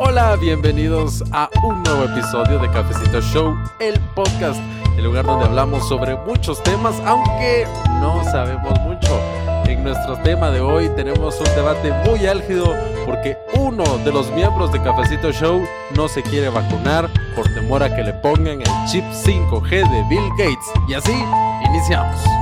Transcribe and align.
Hola, 0.00 0.36
bienvenidos 0.36 1.24
a 1.32 1.50
un 1.64 1.82
nuevo 1.82 2.04
episodio 2.04 2.60
de 2.60 2.70
Cafecito 2.70 3.20
Show, 3.20 3.52
el 3.80 3.98
podcast, 4.14 4.60
el 4.96 5.02
lugar 5.02 5.26
donde 5.26 5.46
hablamos 5.46 5.88
sobre 5.88 6.16
muchos 6.18 6.62
temas, 6.62 6.94
aunque 7.04 7.66
no 8.00 8.22
sabemos 8.22 8.78
mucho. 8.80 9.20
En 9.66 9.82
nuestro 9.82 10.16
tema 10.22 10.50
de 10.50 10.60
hoy 10.60 10.88
tenemos 10.90 11.40
un 11.40 11.46
debate 11.56 11.92
muy 12.06 12.26
álgido 12.28 12.76
porque 13.06 13.36
uno 13.54 13.82
de 14.04 14.12
los 14.12 14.30
miembros 14.30 14.70
de 14.72 14.80
Cafecito 14.80 15.32
Show 15.32 15.66
no 15.96 16.06
se 16.06 16.22
quiere 16.22 16.48
vacunar 16.48 17.10
por 17.34 17.52
temor 17.54 17.82
a 17.82 17.94
que 17.94 18.04
le 18.04 18.12
pongan 18.12 18.60
el 18.60 18.86
chip 18.86 19.04
5G 19.04 19.68
de 19.68 20.08
Bill 20.08 20.30
Gates. 20.38 20.66
Y 20.88 20.94
así, 20.94 21.24
iniciamos. 21.66 22.37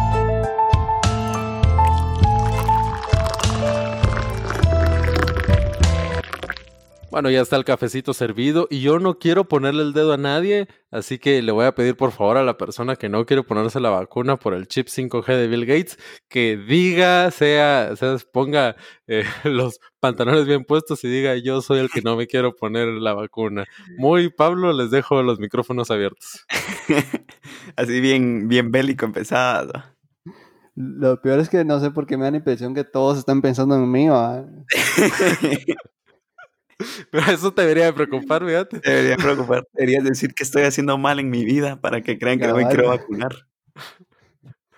Bueno, 7.16 7.30
ya 7.30 7.41
está 7.41 7.56
el 7.56 7.65
cafecito 7.65 8.12
servido 8.12 8.69
y 8.69 8.83
yo 8.83 8.98
no 8.98 9.19
quiero 9.19 9.48
ponerle 9.48 9.84
el 9.84 9.95
dedo 9.95 10.12
a 10.12 10.19
nadie, 10.19 10.69
así 10.91 11.19
que 11.19 11.41
le 11.41 11.51
voy 11.51 11.65
a 11.65 11.75
pedir 11.75 11.97
por 11.97 12.12
favor 12.12 12.37
a 12.37 12.45
la 12.45 12.59
persona 12.59 12.97
que 12.97 13.09
no 13.09 13.25
quiere 13.25 13.42
ponerse 13.42 13.80
la 13.80 13.89
vacuna 13.89 14.37
por 14.37 14.52
el 14.52 14.69
chip 14.69 14.89
5G 14.89 15.27
de 15.34 15.48
Bill 15.48 15.65
Gates 15.65 15.98
que 16.29 16.59
diga, 16.59 17.30
sea, 17.30 17.97
sea 17.97 18.19
ponga 18.30 18.77
eh, 19.06 19.25
los 19.45 19.80
pantalones 19.98 20.45
bien 20.45 20.65
puestos 20.65 21.05
y 21.05 21.09
diga 21.09 21.37
yo 21.37 21.62
soy 21.62 21.79
el 21.79 21.89
que 21.89 22.02
no 22.02 22.16
me 22.16 22.27
quiero 22.27 22.55
poner 22.55 22.89
la 22.89 23.15
vacuna. 23.15 23.64
Muy 23.97 24.28
Pablo, 24.28 24.75
les 24.75 24.91
dejo 24.91 25.23
los 25.23 25.39
micrófonos 25.39 25.91
abiertos. 25.91 26.45
así 27.77 27.98
bien, 28.03 28.47
bien 28.47 28.70
bélico 28.70 29.06
empezado. 29.06 29.73
Lo 30.75 31.23
peor 31.23 31.39
es 31.39 31.48
que 31.48 31.64
no 31.64 31.80
sé 31.80 31.91
por 31.91 32.06
qué 32.06 32.19
me 32.19 32.25
da 32.25 32.33
la 32.33 32.37
impresión 32.37 32.75
que 32.75 32.84
todos 32.84 33.17
están 33.17 33.41
pensando 33.41 33.75
en 33.75 33.91
mí. 33.91 34.06
Pero 37.10 37.32
eso 37.32 37.52
te 37.52 37.62
debería 37.62 37.94
preocupar, 37.94 38.44
fíjate. 38.44 38.80
Debería 38.80 39.16
preocupar. 39.16 39.66
Deberías 39.72 40.05
decir 40.05 40.34
que 40.34 40.42
estoy 40.42 40.62
haciendo 40.62 40.98
mal 40.98 41.18
en 41.18 41.30
mi 41.30 41.44
vida 41.44 41.80
para 41.80 42.02
que 42.02 42.18
crean 42.18 42.38
que 42.38 42.46
no 42.46 42.56
me 42.56 42.66
quiero 42.68 42.88
vacunar. 42.88 43.34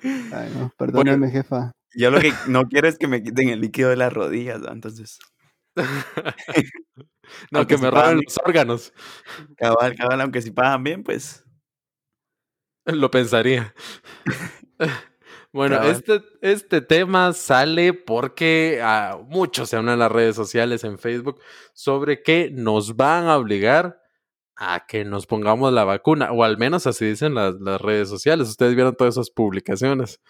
Ay, 0.02 0.52
no, 0.54 0.72
perdóname, 0.76 1.30
jefa. 1.30 1.72
Yo 1.94 2.10
lo 2.10 2.20
que 2.20 2.32
no 2.46 2.68
quiero 2.68 2.88
es 2.88 2.98
que 2.98 3.08
me 3.08 3.22
quiten 3.22 3.48
el 3.48 3.60
líquido 3.60 3.90
de 3.90 3.96
las 3.96 4.12
rodillas, 4.12 4.60
¿no? 4.60 4.70
entonces. 4.70 5.18
no, 7.50 7.66
que 7.66 7.78
me 7.78 7.90
roben 7.90 8.20
los 8.24 8.38
órganos. 8.44 8.92
Cabal, 9.56 9.96
cabal, 9.96 10.20
aunque 10.20 10.42
si 10.42 10.50
pagan 10.50 10.84
bien, 10.84 11.02
pues. 11.02 11.44
Lo 12.84 13.10
pensaría. 13.10 13.74
Bueno, 15.52 15.82
este, 15.82 16.22
este 16.42 16.82
tema 16.82 17.32
sale 17.32 17.94
porque 17.94 18.80
a 18.82 19.18
muchos 19.28 19.70
se 19.70 19.76
hablan 19.76 19.94
en 19.94 19.98
las 20.00 20.12
redes 20.12 20.36
sociales, 20.36 20.84
en 20.84 20.98
Facebook, 20.98 21.40
sobre 21.72 22.22
que 22.22 22.50
nos 22.50 22.96
van 22.96 23.26
a 23.26 23.38
obligar 23.38 24.00
a 24.56 24.84
que 24.86 25.04
nos 25.04 25.26
pongamos 25.26 25.72
la 25.72 25.84
vacuna, 25.84 26.32
o 26.32 26.44
al 26.44 26.58
menos 26.58 26.86
así 26.86 27.06
dicen 27.06 27.34
las, 27.34 27.54
redes 27.80 28.08
sociales. 28.08 28.48
Ustedes 28.48 28.74
vieron 28.74 28.94
todas 28.94 29.14
esas 29.14 29.30
publicaciones. 29.30 30.20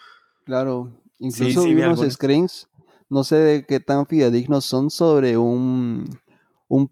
Claro, 0.45 0.91
incluso 1.17 1.63
vimos 1.63 1.99
screens, 2.09 2.69
no 3.09 3.23
sé 3.23 3.35
de 3.35 3.65
qué 3.65 3.79
tan 3.79 4.05
fidedignos 4.05 4.65
son 4.65 4.89
sobre 4.89 5.37
un, 5.37 6.17
un, 6.67 6.91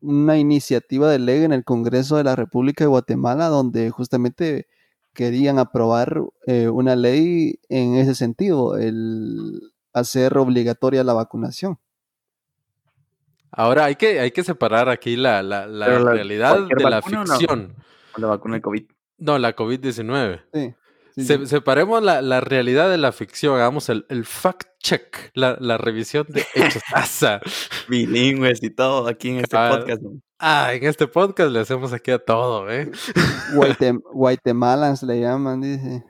una 0.00 0.38
iniciativa 0.38 1.10
de 1.10 1.18
ley 1.18 1.42
en 1.42 1.52
el 1.52 1.64
Congreso 1.64 2.16
de 2.16 2.24
la 2.24 2.36
República 2.36 2.84
de 2.84 2.88
Guatemala 2.88 3.48
donde 3.48 3.90
justamente 3.90 4.66
querían 5.14 5.58
aprobar 5.58 6.22
eh, 6.46 6.68
una 6.68 6.96
ley 6.96 7.58
en 7.68 7.96
ese 7.96 8.14
sentido, 8.14 8.76
el 8.76 9.72
hacer 9.92 10.38
obligatoria 10.38 11.04
la 11.04 11.12
vacunación. 11.12 11.78
Ahora 13.52 13.86
hay 13.86 13.96
que, 13.96 14.20
hay 14.20 14.30
que 14.30 14.44
separar 14.44 14.88
aquí 14.88 15.16
la, 15.16 15.42
la, 15.42 15.66
realidad 15.66 16.58
de 16.68 16.84
la 16.84 17.02
ficción. 17.02 17.74
la 18.16 18.26
vacuna 18.28 18.56
de 18.56 18.62
COVID. 18.62 18.84
No, 19.18 19.38
la 19.38 19.56
COVID-19. 19.56 20.42
Sí. 20.54 20.74
Separemos 21.16 22.02
la, 22.02 22.40
realidad 22.40 22.90
de 22.90 22.98
la 22.98 23.12
ficción, 23.12 23.56
hagamos 23.56 23.88
el, 23.88 24.24
fact 24.24 24.68
check, 24.78 25.30
la, 25.34 25.78
revisión 25.78 26.26
de 26.28 26.44
hechos. 26.54 26.82
Bilingües 27.88 28.62
y 28.62 28.70
todo 28.70 29.08
aquí 29.08 29.30
en 29.30 29.38
este 29.38 29.56
ah, 29.56 29.70
podcast. 29.70 30.02
Ah, 30.38 30.74
en 30.74 30.84
este 30.84 31.06
podcast 31.06 31.50
le 31.50 31.60
hacemos 31.60 31.92
aquí 31.92 32.10
a 32.10 32.18
todo, 32.18 32.70
¿eh? 32.70 32.90
Guatemalans 34.12 35.02
le 35.02 35.20
llaman, 35.20 35.60
dice. 35.60 36.04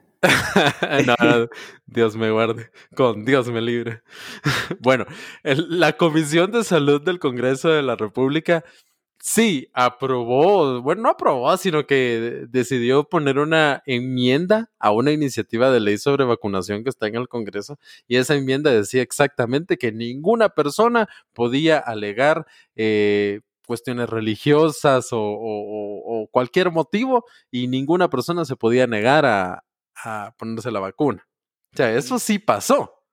no, 1.06 1.48
Dios 1.86 2.14
me 2.14 2.30
guarde, 2.30 2.70
con 2.94 3.24
Dios 3.24 3.50
me 3.50 3.62
libre. 3.62 4.02
bueno, 4.80 5.06
la 5.42 5.94
Comisión 5.94 6.52
de 6.52 6.62
Salud 6.62 7.00
del 7.00 7.18
Congreso 7.18 7.70
de 7.70 7.82
la 7.82 7.96
República 7.96 8.62
sí 9.20 9.68
aprobó, 9.74 10.82
bueno, 10.82 11.02
no 11.02 11.10
aprobó, 11.10 11.56
sino 11.56 11.86
que 11.86 12.46
decidió 12.48 13.04
poner 13.04 13.38
una 13.38 13.82
enmienda 13.86 14.70
a 14.78 14.90
una 14.90 15.12
iniciativa 15.12 15.70
de 15.70 15.80
ley 15.80 15.98
sobre 15.98 16.24
vacunación 16.24 16.82
que 16.82 16.90
está 16.90 17.06
en 17.06 17.16
el 17.16 17.28
Congreso 17.28 17.78
y 18.08 18.16
esa 18.16 18.34
enmienda 18.34 18.70
decía 18.70 19.02
exactamente 19.02 19.78
que 19.78 19.92
ninguna 19.92 20.48
persona 20.48 21.08
podía 21.32 21.78
alegar 21.78 22.46
eh, 22.74 23.40
cuestiones 23.66 24.08
religiosas 24.10 25.08
o, 25.12 26.28
cualquier 26.32 26.70
motivo 26.70 27.24
y 27.50 27.68
ninguna 27.68 28.10
persona 28.10 28.44
se 28.44 28.56
podía 28.56 28.86
negar 28.86 29.26
a, 29.26 29.64
ponerse 30.38 30.70
la 30.70 30.80
vacuna. 30.80 31.28
O 31.74 31.76
sea, 31.76 31.94
eso 31.94 32.18
sí 32.18 32.38
pasó. 32.38 33.04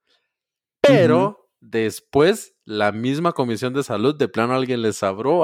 Pero 0.79 1.47
Después, 1.59 2.55
la 2.67 2.91
misma 2.91 3.31
Comisión 3.31 3.73
de 3.73 3.81
Salud, 3.81 4.13
de 4.13 4.27
plano 4.27 4.53
alguien 4.53 4.81
les 4.81 5.01
habló, 5.01 5.43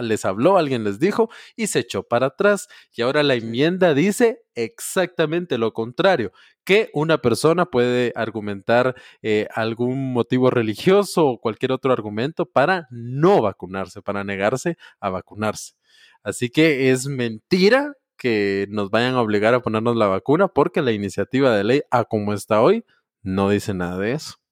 les 0.00 0.24
habló, 0.24 0.58
alguien 0.58 0.82
les 0.82 0.98
dijo 0.98 1.30
y 1.54 1.68
se 1.68 1.78
echó 1.78 2.02
para 2.02 2.26
atrás. 2.26 2.66
Y 2.92 3.02
ahora 3.02 3.22
la 3.22 3.34
enmienda 3.34 3.94
dice 3.94 4.42
exactamente 4.56 5.56
lo 5.56 5.72
contrario, 5.72 6.32
que 6.64 6.90
una 6.92 7.18
persona 7.18 7.66
puede 7.66 8.12
argumentar 8.16 8.96
eh, 9.22 9.46
algún 9.54 10.12
motivo 10.12 10.50
religioso 10.50 11.28
o 11.28 11.40
cualquier 11.40 11.70
otro 11.70 11.92
argumento 11.92 12.44
para 12.44 12.88
no 12.90 13.40
vacunarse, 13.40 14.02
para 14.02 14.24
negarse 14.24 14.76
a 14.98 15.10
vacunarse. 15.10 15.74
Así 16.24 16.50
que 16.50 16.90
es 16.90 17.06
mentira 17.06 17.92
que 18.16 18.66
nos 18.68 18.90
vayan 18.90 19.14
a 19.14 19.20
obligar 19.22 19.54
a 19.54 19.62
ponernos 19.62 19.94
la 19.94 20.08
vacuna 20.08 20.48
porque 20.48 20.82
la 20.82 20.90
iniciativa 20.90 21.56
de 21.56 21.62
ley, 21.62 21.82
a 21.92 22.04
como 22.04 22.32
está 22.32 22.60
hoy, 22.60 22.84
no 23.22 23.48
dice 23.48 23.74
nada 23.74 23.96
de 23.98 24.12
eso. 24.14 24.43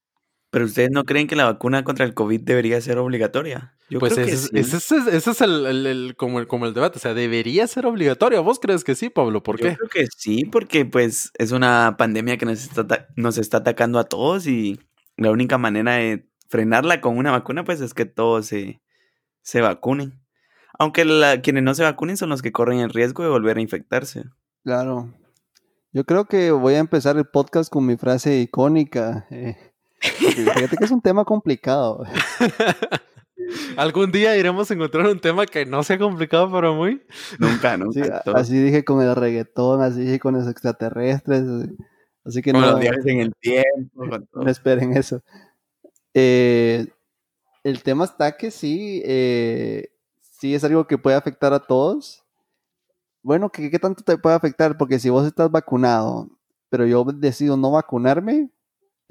Pero 0.52 0.66
ustedes 0.66 0.90
no 0.90 1.04
creen 1.04 1.28
que 1.28 1.34
la 1.34 1.46
vacuna 1.46 1.82
contra 1.82 2.04
el 2.04 2.12
COVID 2.12 2.42
debería 2.42 2.78
ser 2.82 2.98
obligatoria? 2.98 3.74
Yo 3.88 3.98
pues 3.98 4.12
creo 4.12 4.26
ese, 4.26 4.50
que 4.50 4.60
ese, 4.60 4.76
es 4.76 5.40
el, 5.40 6.14
como, 6.18 6.40
el, 6.40 6.46
como 6.46 6.66
el 6.66 6.74
debate, 6.74 6.98
o 6.98 7.00
sea, 7.00 7.14
debería 7.14 7.66
ser 7.66 7.86
obligatoria. 7.86 8.38
¿Vos 8.40 8.60
crees 8.60 8.84
que 8.84 8.94
sí, 8.94 9.08
Pablo? 9.08 9.42
¿Por 9.42 9.56
qué? 9.56 9.70
Yo 9.70 9.76
creo 9.76 9.88
que 9.88 10.06
sí, 10.14 10.44
porque 10.44 10.84
pues 10.84 11.32
es 11.38 11.52
una 11.52 11.96
pandemia 11.96 12.36
que 12.36 12.44
nos 12.44 12.64
está, 12.64 13.08
nos 13.16 13.38
está 13.38 13.56
atacando 13.56 13.98
a 13.98 14.04
todos 14.04 14.46
y 14.46 14.78
la 15.16 15.30
única 15.30 15.56
manera 15.56 15.94
de 15.94 16.28
frenarla 16.50 17.00
con 17.00 17.16
una 17.16 17.30
vacuna 17.30 17.64
pues 17.64 17.80
es 17.80 17.94
que 17.94 18.04
todos 18.04 18.44
se, 18.44 18.82
se 19.40 19.62
vacunen. 19.62 20.20
Aunque 20.78 21.06
la, 21.06 21.40
quienes 21.40 21.62
no 21.62 21.74
se 21.74 21.82
vacunen 21.82 22.18
son 22.18 22.28
los 22.28 22.42
que 22.42 22.52
corren 22.52 22.80
el 22.80 22.90
riesgo 22.90 23.22
de 23.22 23.30
volver 23.30 23.56
a 23.56 23.62
infectarse. 23.62 24.24
Claro. 24.64 25.14
Yo 25.92 26.04
creo 26.04 26.26
que 26.26 26.50
voy 26.50 26.74
a 26.74 26.78
empezar 26.78 27.16
el 27.16 27.24
podcast 27.24 27.72
con 27.72 27.86
mi 27.86 27.96
frase 27.96 28.38
icónica. 28.38 29.26
Eh, 29.30 29.71
Fíjate 30.02 30.76
que 30.76 30.84
es 30.84 30.90
un 30.90 31.00
tema 31.00 31.24
complicado. 31.24 32.04
Algún 33.76 34.12
día 34.12 34.36
iremos 34.36 34.70
a 34.70 34.74
encontrar 34.74 35.06
un 35.06 35.20
tema 35.20 35.46
que 35.46 35.66
no 35.66 35.82
sea 35.82 35.98
complicado 35.98 36.50
para 36.50 36.72
muy. 36.72 37.02
Nunca, 37.38 37.76
nunca. 37.76 38.22
así 38.34 38.58
dije 38.58 38.84
con 38.84 39.02
el 39.02 39.14
reggaetón, 39.14 39.82
así 39.82 40.00
dije 40.00 40.18
con 40.18 40.34
los 40.34 40.48
extraterrestres. 40.48 41.44
Así 42.24 42.42
que 42.42 42.52
no. 42.52 42.60
Los 42.60 42.80
viajes 42.80 43.06
en 43.06 43.20
el 43.20 43.34
tiempo. 43.40 44.04
No 44.32 44.50
esperen 44.50 44.96
eso. 44.96 45.22
Eh, 46.14 46.86
el 47.64 47.82
tema 47.82 48.04
está 48.04 48.36
que 48.36 48.50
sí, 48.50 49.02
eh, 49.04 49.88
sí 50.20 50.54
es 50.54 50.64
algo 50.64 50.86
que 50.86 50.98
puede 50.98 51.16
afectar 51.16 51.52
a 51.52 51.60
todos. 51.60 52.24
Bueno, 53.22 53.50
¿qué, 53.50 53.70
¿qué 53.70 53.78
tanto 53.78 54.02
te 54.02 54.18
puede 54.18 54.34
afectar? 54.34 54.76
Porque 54.76 54.98
si 54.98 55.08
vos 55.08 55.26
estás 55.26 55.50
vacunado, 55.50 56.28
pero 56.68 56.86
yo 56.86 57.04
decido 57.04 57.56
no 57.56 57.70
vacunarme, 57.70 58.50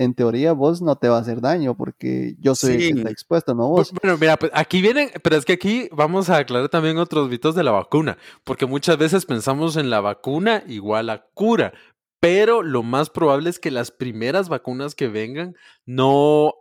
en 0.01 0.15
teoría 0.15 0.53
vos 0.53 0.81
no 0.81 0.95
te 0.95 1.09
va 1.09 1.17
a 1.17 1.21
hacer 1.21 1.41
daño 1.41 1.77
porque 1.77 2.35
yo 2.39 2.55
soy 2.55 2.73
el 2.73 2.79
que 2.79 2.99
está 2.99 3.09
expuesto, 3.11 3.53
no 3.53 3.67
vos. 3.67 3.91
Bueno, 4.01 4.17
mira, 4.17 4.35
pues 4.35 4.51
aquí 4.55 4.81
vienen, 4.81 5.11
pero 5.23 5.35
es 5.35 5.45
que 5.45 5.53
aquí 5.53 5.89
vamos 5.91 6.29
a 6.31 6.37
aclarar 6.37 6.69
también 6.69 6.97
otros 6.97 7.29
mitos 7.29 7.53
de 7.53 7.63
la 7.63 7.69
vacuna, 7.69 8.17
porque 8.43 8.65
muchas 8.65 8.97
veces 8.97 9.27
pensamos 9.27 9.77
en 9.77 9.91
la 9.91 10.01
vacuna 10.01 10.63
igual 10.65 11.11
a 11.11 11.27
cura, 11.35 11.73
pero 12.19 12.63
lo 12.63 12.81
más 12.81 13.11
probable 13.11 13.51
es 13.51 13.59
que 13.59 13.69
las 13.69 13.91
primeras 13.91 14.49
vacunas 14.49 14.95
que 14.95 15.07
vengan 15.07 15.55
no 15.85 16.55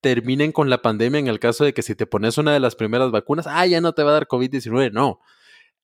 terminen 0.00 0.52
con 0.52 0.70
la 0.70 0.80
pandemia 0.80 1.20
en 1.20 1.26
el 1.26 1.38
caso 1.38 1.64
de 1.64 1.74
que 1.74 1.82
si 1.82 1.94
te 1.94 2.06
pones 2.06 2.38
una 2.38 2.54
de 2.54 2.60
las 2.60 2.76
primeras 2.76 3.10
vacunas, 3.10 3.46
ah, 3.46 3.66
ya 3.66 3.82
no 3.82 3.92
te 3.92 4.04
va 4.04 4.10
a 4.10 4.14
dar 4.14 4.26
COVID-19, 4.26 4.92
no. 4.92 5.20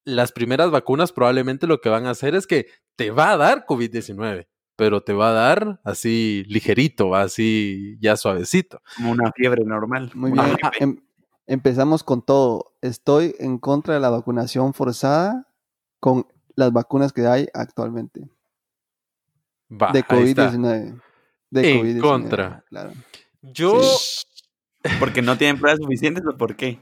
Las 0.05 0.33
primeras 0.33 0.71
vacunas 0.71 1.13
probablemente 1.13 1.67
lo 1.67 1.83
que 1.83 1.91
van 1.91 2.07
a 2.07 2.11
hacer 2.11 2.35
es 2.35 2.47
que 2.47 2.69
te 2.97 3.11
va 3.11 3.33
a 3.33 3.37
dar 3.37 3.67
COVID-19 3.67 4.47
pero 4.77 5.03
te 5.03 5.13
va 5.13 5.31
a 5.31 5.33
dar 5.33 5.81
así 5.85 6.45
ligerito, 6.49 7.15
así 7.15 7.99
ya 8.01 8.17
suavecito. 8.17 8.81
Como 8.97 9.13
una 9.13 9.33
fiebre 9.33 9.65
normal. 9.65 10.11
Muy 10.15 10.33
bien. 10.33 11.05
empezamos 11.47 12.03
con 12.05 12.23
todo. 12.23 12.75
Estoy 12.81 13.35
en 13.39 13.59
contra 13.59 13.95
de 13.95 14.01
la 14.01 14.11
vacunación 14.11 14.75
forzada 14.75 15.49
con 16.01 16.27
las 16.57 16.73
vacunas 16.73 17.13
que 17.13 17.27
hay 17.27 17.47
actualmente. 17.55 18.29
de 19.69 20.05
COVID-19. 20.05 21.01
De 21.51 21.73
en 21.73 22.01
contra. 22.01 22.65
Claro. 22.69 22.93
Yo. 23.43 23.81
¿Porque 24.99 25.23
no 25.23 25.37
tienen 25.37 25.61
pruebas 25.61 25.81
suficientes 25.81 26.25
o 26.27 26.37
por 26.37 26.57
qué? 26.57 26.81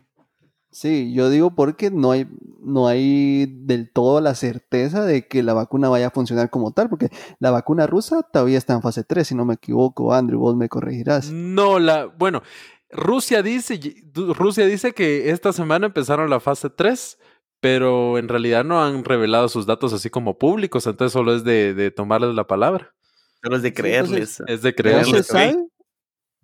Sí, 0.72 1.12
yo 1.12 1.30
digo 1.30 1.54
porque 1.56 1.90
no 1.90 2.12
hay, 2.12 2.28
no 2.60 2.86
hay 2.86 3.46
del 3.46 3.90
todo 3.90 4.20
la 4.20 4.36
certeza 4.36 5.04
de 5.04 5.26
que 5.26 5.42
la 5.42 5.52
vacuna 5.52 5.88
vaya 5.88 6.08
a 6.08 6.10
funcionar 6.10 6.48
como 6.48 6.72
tal, 6.72 6.88
porque 6.88 7.08
la 7.40 7.50
vacuna 7.50 7.88
rusa 7.88 8.22
todavía 8.22 8.56
está 8.56 8.74
en 8.74 8.82
fase 8.82 9.02
3, 9.02 9.26
si 9.26 9.34
no 9.34 9.44
me 9.44 9.54
equivoco, 9.54 10.14
Andrew, 10.14 10.38
vos 10.38 10.54
me 10.54 10.68
corregirás. 10.68 11.32
No, 11.32 11.80
la, 11.80 12.06
bueno, 12.06 12.42
Rusia 12.88 13.42
dice, 13.42 13.80
Rusia 14.14 14.64
dice 14.66 14.92
que 14.92 15.30
esta 15.30 15.52
semana 15.52 15.86
empezaron 15.86 16.30
la 16.30 16.38
fase 16.38 16.70
3, 16.70 17.18
pero 17.58 18.16
en 18.16 18.28
realidad 18.28 18.64
no 18.64 18.80
han 18.82 19.04
revelado 19.04 19.48
sus 19.48 19.66
datos 19.66 19.92
así 19.92 20.08
como 20.08 20.38
públicos, 20.38 20.86
entonces 20.86 21.12
solo 21.12 21.34
es 21.34 21.42
de, 21.42 21.90
tomarles 21.90 22.34
la 22.36 22.46
palabra. 22.46 22.94
Solo 23.42 23.56
es 23.56 23.62
de 23.62 23.74
creerles. 23.74 24.40
es 24.46 24.62
de 24.62 24.74
creerles 24.74 25.32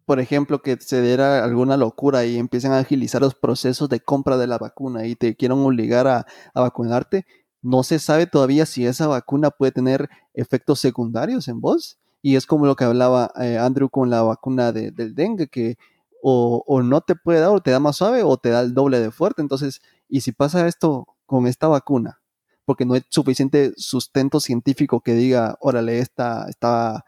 por 0.07 0.21
ejemplo, 0.21 0.63
que 0.63 0.79
se 0.81 1.03
diera 1.03 1.45
alguna 1.45 1.77
locura 1.77 2.25
y 2.25 2.39
empiecen 2.39 2.73
a 2.73 2.79
agilizar 2.79 3.21
los 3.21 3.35
procesos 3.35 3.89
de 3.89 4.01
compra 4.01 4.37
de 4.39 4.47
la 4.47 4.57
vacuna 4.57 5.07
y 5.07 5.17
te 5.17 5.35
quieran 5.35 5.59
obligar 5.59 6.07
a, 6.07 6.27
vacunarte, 6.55 7.27
no 7.61 7.83
se 7.83 7.99
sabe 7.99 8.27
todavía 8.27 8.67
si 8.67 8.87
esa 8.87 9.09
vacuna 9.09 9.51
puede 9.51 9.73
tener 9.73 10.09
efectos 10.33 10.81
secundarios 10.81 11.49
en 11.49 11.61
vos. 11.61 11.99
Y 12.23 12.37
es 12.37 12.47
como 12.47 12.67
lo 12.67 12.77
que 12.77 12.85
hablaba 12.85 13.33
eh, 13.41 13.59
Andrew 13.59 13.91
con 13.91 14.09
la 14.09 14.23
vacuna 14.23 14.73
del 14.73 15.15
dengue, 15.15 15.49
que 15.49 15.77
o, 16.23 16.63
o, 16.67 16.83
no 16.83 17.01
te 17.01 17.17
puede 17.17 17.41
dar 17.41 17.51
o 17.51 17.61
te 17.61 17.73
da 17.73 17.81
más 17.81 17.97
suave 17.97 18.23
o 18.23 18.37
te 18.37 18.51
da 18.51 18.61
el 18.61 18.75
doble 18.75 19.01
de 19.01 19.11
fuerte. 19.11 19.43
Entonces, 19.43 19.83
y 20.09 20.21
si 20.21 20.33
pasa 20.33 20.69
esto 20.69 21.07
con 21.27 21.47
esta 21.49 21.69
vacuna, 21.69 22.21
porque 22.65 22.85
no 22.85 22.95
hay 22.95 23.03
suficiente 23.09 23.73
sustento 23.77 24.41
científico 24.41 25.01
que 25.01 25.15
diga, 25.15 25.57
órale, 25.61 25.99
esta 25.99 26.49
está 26.49 27.05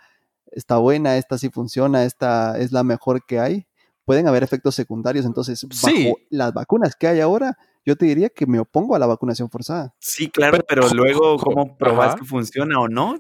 está 0.52 0.78
buena, 0.78 1.16
esta 1.16 1.38
sí 1.38 1.50
funciona, 1.50 2.04
esta 2.04 2.58
es 2.58 2.72
la 2.72 2.84
mejor 2.84 3.24
que 3.26 3.38
hay, 3.38 3.66
pueden 4.04 4.26
haber 4.26 4.42
efectos 4.42 4.74
secundarios. 4.74 5.26
Entonces, 5.26 5.66
bajo 5.82 6.18
las 6.30 6.54
vacunas 6.54 6.96
que 6.96 7.08
hay 7.08 7.20
ahora, 7.20 7.58
yo 7.84 7.96
te 7.96 8.06
diría 8.06 8.28
que 8.28 8.46
me 8.46 8.58
opongo 8.58 8.94
a 8.94 8.98
la 8.98 9.06
vacunación 9.06 9.50
forzada. 9.50 9.94
Sí, 9.98 10.30
claro, 10.30 10.58
pero, 10.68 10.88
luego, 10.90 11.36
¿cómo 11.38 11.76
probas 11.76 12.16
que 12.16 12.24
funciona 12.24 12.80
o 12.80 12.88
no? 12.88 13.18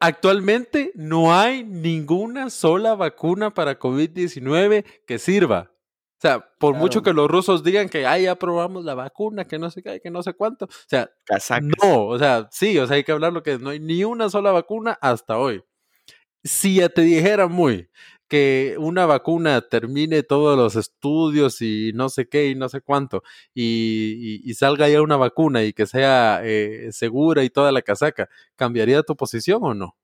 actualmente 0.00 0.90
no 0.94 1.34
hay 1.34 1.62
ninguna 1.64 2.50
sola 2.50 2.94
vacuna 2.94 3.54
para 3.54 3.78
COVID-19 3.78 4.84
que 5.06 5.18
sirva. 5.18 5.70
O 5.70 6.22
sea, 6.22 6.44
por 6.58 6.74
mucho 6.76 7.02
que 7.02 7.12
los 7.12 7.28
rusos 7.28 7.64
digan 7.64 7.88
que 7.88 8.06
ay, 8.06 8.24
ya 8.24 8.36
probamos 8.36 8.84
la 8.84 8.94
vacuna, 8.94 9.44
que 9.44 9.58
no 9.58 9.70
sé 9.70 9.82
qué, 9.82 10.00
que 10.00 10.10
no 10.10 10.22
sé 10.22 10.34
cuánto. 10.34 10.66
O 10.66 10.68
sea, 10.86 11.10
no, 11.82 12.06
o 12.06 12.18
sea, 12.18 12.48
sí, 12.52 12.78
o 12.78 12.86
sea, 12.86 12.96
hay 12.96 13.04
que 13.04 13.12
hablar 13.12 13.32
lo 13.32 13.42
que 13.42 13.58
no 13.58 13.70
hay 13.70 13.80
ni 13.80 14.04
una 14.04 14.30
sola 14.30 14.52
vacuna 14.52 14.96
hasta 15.00 15.36
hoy 15.36 15.62
si 16.44 16.76
ya 16.76 16.88
te 16.88 17.02
dijera 17.02 17.48
muy 17.48 17.88
que 18.28 18.76
una 18.78 19.04
vacuna 19.04 19.60
termine 19.60 20.22
todos 20.22 20.56
los 20.56 20.74
estudios 20.74 21.60
y 21.60 21.92
no 21.94 22.08
sé 22.08 22.28
qué 22.30 22.48
y 22.48 22.54
no 22.54 22.70
sé 22.70 22.80
cuánto, 22.80 23.22
y, 23.54 24.50
salga 24.54 24.88
ya 24.88 25.02
una 25.02 25.18
vacuna 25.18 25.62
y 25.64 25.74
que 25.74 25.86
sea 25.86 26.40
eh, 26.42 26.88
segura 26.92 27.44
y 27.44 27.50
toda 27.50 27.72
la 27.72 27.82
casaca, 27.82 28.30
¿cambiaría 28.56 29.02
tu 29.02 29.16
posición 29.16 29.60
o 29.64 29.74
no? 29.74 29.96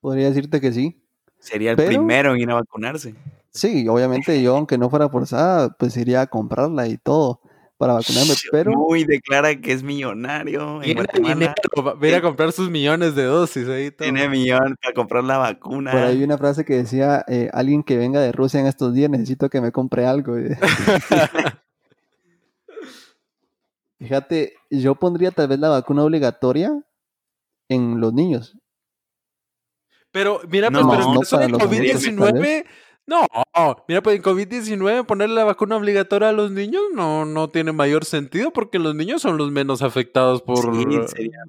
Podría 0.00 0.28
decirte 0.28 0.62
que 0.62 0.72
sí. 0.72 1.02
Sería 1.40 1.72
el 1.72 1.76
primero 1.76 2.34
en 2.34 2.40
ir 2.40 2.50
a 2.50 2.54
vacunarse. 2.54 3.14
Sí, 3.50 3.86
obviamente 3.86 4.40
yo, 4.42 4.56
aunque 4.56 4.78
no 4.78 4.88
fuera 4.88 5.10
forzada, 5.10 5.68
pues 5.78 5.94
iría 5.98 6.22
a 6.22 6.26
comprarla 6.26 6.88
y 6.88 6.96
todo 6.96 7.42
para 7.78 7.94
vacunarme, 7.94 8.34
pero... 8.50 8.72
Muy 8.72 9.04
declara 9.04 9.54
que 9.60 9.72
es 9.72 9.84
millonario. 9.84 10.80
Dinero, 10.80 11.54
va 11.78 11.94
a 12.00 12.06
ir 12.08 12.14
a 12.16 12.20
comprar 12.20 12.50
sus 12.52 12.68
millones 12.68 13.14
de 13.14 13.22
dosis 13.22 13.68
ahí. 13.68 13.92
Tiene 13.92 14.28
millones 14.28 14.74
para 14.82 14.92
comprar 14.92 15.22
la 15.22 15.38
vacuna. 15.38 15.92
Por 15.92 16.00
ahí 16.00 16.22
una 16.24 16.36
frase 16.36 16.64
que 16.64 16.74
decía, 16.74 17.24
eh, 17.28 17.48
alguien 17.52 17.84
que 17.84 17.96
venga 17.96 18.20
de 18.20 18.32
Rusia 18.32 18.58
en 18.58 18.66
estos 18.66 18.92
días, 18.92 19.08
necesito 19.08 19.48
que 19.48 19.60
me 19.60 19.70
compre 19.70 20.06
algo. 20.06 20.34
Fíjate, 24.00 24.54
yo 24.70 24.96
pondría 24.96 25.30
tal 25.30 25.46
vez 25.48 25.60
la 25.60 25.68
vacuna 25.68 26.02
obligatoria 26.02 26.82
en 27.68 28.00
los 28.00 28.12
niños. 28.12 28.58
Pero, 30.10 30.40
mira, 30.48 30.70
pues, 30.70 30.84
pero 30.84 31.14
no, 31.14 31.22
eso 31.22 31.38
de 31.38 31.48
COVID-19 31.48 32.64
no, 33.08 33.26
mira, 33.88 34.02
pues 34.02 34.16
en 34.16 34.22
COVID-19 34.22 35.06
ponerle 35.06 35.36
la 35.36 35.44
vacuna 35.44 35.76
obligatoria 35.76 36.28
a 36.28 36.32
los 36.32 36.50
niños 36.50 36.82
no, 36.94 37.24
no 37.24 37.48
tiene 37.48 37.72
mayor 37.72 38.04
sentido 38.04 38.52
porque 38.52 38.78
los 38.78 38.94
niños 38.94 39.22
son 39.22 39.38
los 39.38 39.50
menos 39.50 39.80
afectados 39.80 40.42
por 40.42 40.76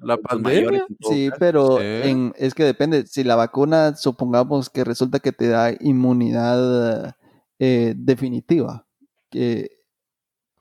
la 0.02 0.16
pandemia. 0.16 0.86
Sí, 1.00 1.30
pero 1.38 1.78
es 1.78 2.54
que 2.54 2.64
depende. 2.64 3.06
Si 3.06 3.24
la 3.24 3.36
vacuna, 3.36 3.94
supongamos 3.94 4.70
que 4.70 4.84
resulta 4.84 5.18
que 5.18 5.32
te 5.32 5.48
da 5.48 5.72
inmunidad 5.78 7.14
eh, 7.58 7.92
definitiva, 7.94 8.86
que, 9.28 9.68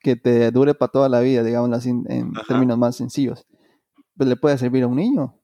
que 0.02 0.18
te 0.18 0.52
dure 0.52 0.76
para 0.76 0.92
toda 0.92 1.08
la 1.08 1.22
vida, 1.22 1.44
digamos 1.44 1.72
así, 1.72 1.92
en 1.92 2.34
términos 2.46 2.78
más 2.78 2.98
sencillos, 2.98 3.48
pues 4.18 4.28
le 4.28 4.36
puede 4.36 4.58
servir 4.58 4.84
a 4.84 4.88
un 4.88 4.98
niño. 4.98 5.39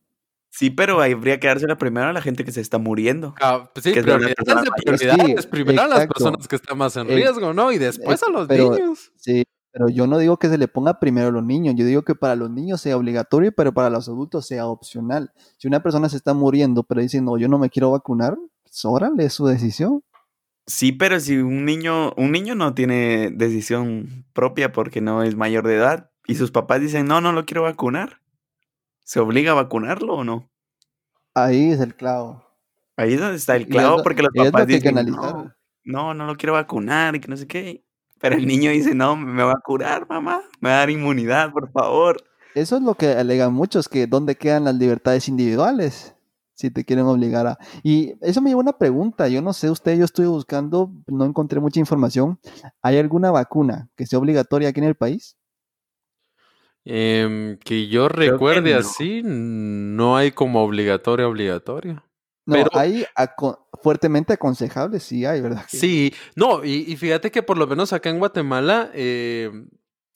Sí, 0.57 0.69
pero 0.69 1.01
habría 1.01 1.37
que 1.37 1.47
dársela 1.47 1.77
primero 1.77 2.07
a 2.07 2.13
la 2.13 2.21
gente 2.21 2.45
que 2.45 2.53
se 2.53 2.61
está 2.61 2.77
muriendo. 2.77 3.35
Ah, 3.41 3.69
pues 3.73 3.83
sí, 3.83 3.91
pero 3.93 4.17
es 4.25 5.47
primero 5.47 5.81
a 5.81 5.87
las 5.87 6.07
personas 6.07 6.47
que 6.47 6.55
están 6.55 6.77
más 6.77 6.95
en 6.95 7.09
riesgo, 7.09 7.53
¿no? 7.53 7.73
Y 7.73 7.77
después 7.77 8.23
a 8.23 8.31
los 8.31 8.47
niños. 8.47 9.11
Sí, 9.17 9.43
pero 9.73 9.89
yo 9.89 10.07
no 10.07 10.17
digo 10.17 10.37
que 10.37 10.47
se 10.47 10.57
le 10.57 10.69
ponga 10.69 10.97
primero 10.97 11.27
a 11.27 11.31
los 11.31 11.43
niños, 11.43 11.75
yo 11.75 11.85
digo 11.85 12.03
que 12.03 12.15
para 12.15 12.37
los 12.37 12.49
niños 12.49 12.79
sea 12.79 12.95
obligatorio, 12.95 13.51
pero 13.51 13.73
para 13.73 13.89
los 13.89 14.07
adultos 14.07 14.47
sea 14.47 14.67
opcional. 14.67 15.33
Si 15.57 15.67
una 15.67 15.83
persona 15.83 16.07
se 16.07 16.15
está 16.15 16.33
muriendo, 16.33 16.83
pero 16.83 17.01
dice, 17.01 17.19
no, 17.19 17.37
yo 17.37 17.49
no 17.49 17.59
me 17.59 17.69
quiero 17.69 17.91
vacunar, 17.91 18.37
pues 18.63 18.85
órale, 18.85 19.25
es 19.25 19.33
su 19.33 19.47
decisión. 19.47 20.03
Sí, 20.67 20.93
pero 20.93 21.19
si 21.19 21.35
un 21.35 21.65
niño, 21.65 22.13
un 22.15 22.31
niño 22.31 22.55
no 22.55 22.73
tiene 22.73 23.29
decisión 23.29 24.25
propia 24.31 24.71
porque 24.71 25.01
no 25.01 25.21
es 25.21 25.35
mayor 25.35 25.67
de 25.67 25.75
edad 25.75 26.11
y 26.25 26.35
sus 26.35 26.51
papás 26.51 26.79
dicen, 26.79 27.07
no, 27.07 27.19
no 27.19 27.33
lo 27.33 27.45
quiero 27.45 27.63
vacunar, 27.63 28.21
¿Se 29.05 29.19
obliga 29.19 29.51
a 29.51 29.55
vacunarlo 29.55 30.15
o 30.15 30.23
no? 30.23 30.49
Ahí 31.35 31.71
es 31.71 31.79
el 31.79 31.95
clavo. 31.95 32.43
Ahí 32.97 33.13
es 33.13 33.19
donde 33.19 33.37
está 33.37 33.55
el 33.55 33.67
clavo, 33.67 34.01
porque 34.01 34.23
los 34.23 34.31
papás 34.35 34.65
dicen, 34.65 34.95
no, 35.83 36.13
no, 36.15 36.25
lo 36.25 36.35
quiero 36.35 36.53
vacunar 36.53 37.15
y 37.15 37.19
que 37.19 37.27
no 37.27 37.37
sé 37.37 37.45
qué. 37.45 37.85
Pero 38.19 38.35
el 38.35 38.47
niño 38.47 38.71
dice, 38.71 38.95
no, 38.95 39.15
me 39.15 39.43
va 39.43 39.51
a 39.51 39.61
curar, 39.63 40.07
mamá, 40.09 40.41
me 40.59 40.69
va 40.69 40.77
a 40.77 40.79
dar 40.79 40.89
inmunidad, 40.89 41.51
por 41.51 41.71
favor. 41.71 42.17
Eso 42.55 42.77
es 42.77 42.81
lo 42.81 42.95
que 42.95 43.09
alegan 43.09 43.53
muchos, 43.53 43.87
que 43.87 44.07
dónde 44.07 44.35
quedan 44.35 44.63
las 44.63 44.75
libertades 44.75 45.27
individuales, 45.27 46.15
si 46.53 46.71
te 46.71 46.83
quieren 46.83 47.05
obligar 47.05 47.45
a... 47.45 47.59
Y 47.83 48.15
eso 48.21 48.41
me 48.41 48.49
lleva 48.49 48.61
a 48.61 48.63
una 48.63 48.77
pregunta, 48.77 49.27
yo 49.27 49.43
no 49.43 49.53
sé 49.53 49.69
usted, 49.69 49.99
yo 49.99 50.05
estoy 50.05 50.25
buscando, 50.25 50.91
no 51.05 51.25
encontré 51.25 51.59
mucha 51.59 51.79
información. 51.79 52.39
¿Hay 52.81 52.97
alguna 52.97 53.29
vacuna 53.29 53.89
que 53.95 54.07
sea 54.07 54.17
obligatoria 54.17 54.69
aquí 54.69 54.79
en 54.79 54.87
el 54.87 54.95
país? 54.95 55.37
Em, 56.87 57.57
que 57.57 57.87
yo 57.87 58.07
recuerde 58.07 58.75
así, 58.75 59.21
no 59.23 60.15
hay 60.15 60.31
como 60.31 60.63
obligatoria, 60.63 61.27
obligatoria. 61.27 62.03
No, 62.45 62.53
pero, 62.53 62.69
hay 62.73 63.05
fuertemente 63.81 64.33
aconsejable, 64.33 64.99
sí 64.99 65.25
hay, 65.25 65.41
¿verdad? 65.41 65.65
Sí, 65.67 66.13
no, 66.35 66.63
y, 66.63 66.95
fíjate 66.95 67.31
que 67.31 67.41
por 67.41 67.57
lo 67.57 67.65
menos 67.65 67.91
acá 67.91 68.11
en 68.11 68.19
Guatemala, 68.19 68.91
em, 68.93 69.67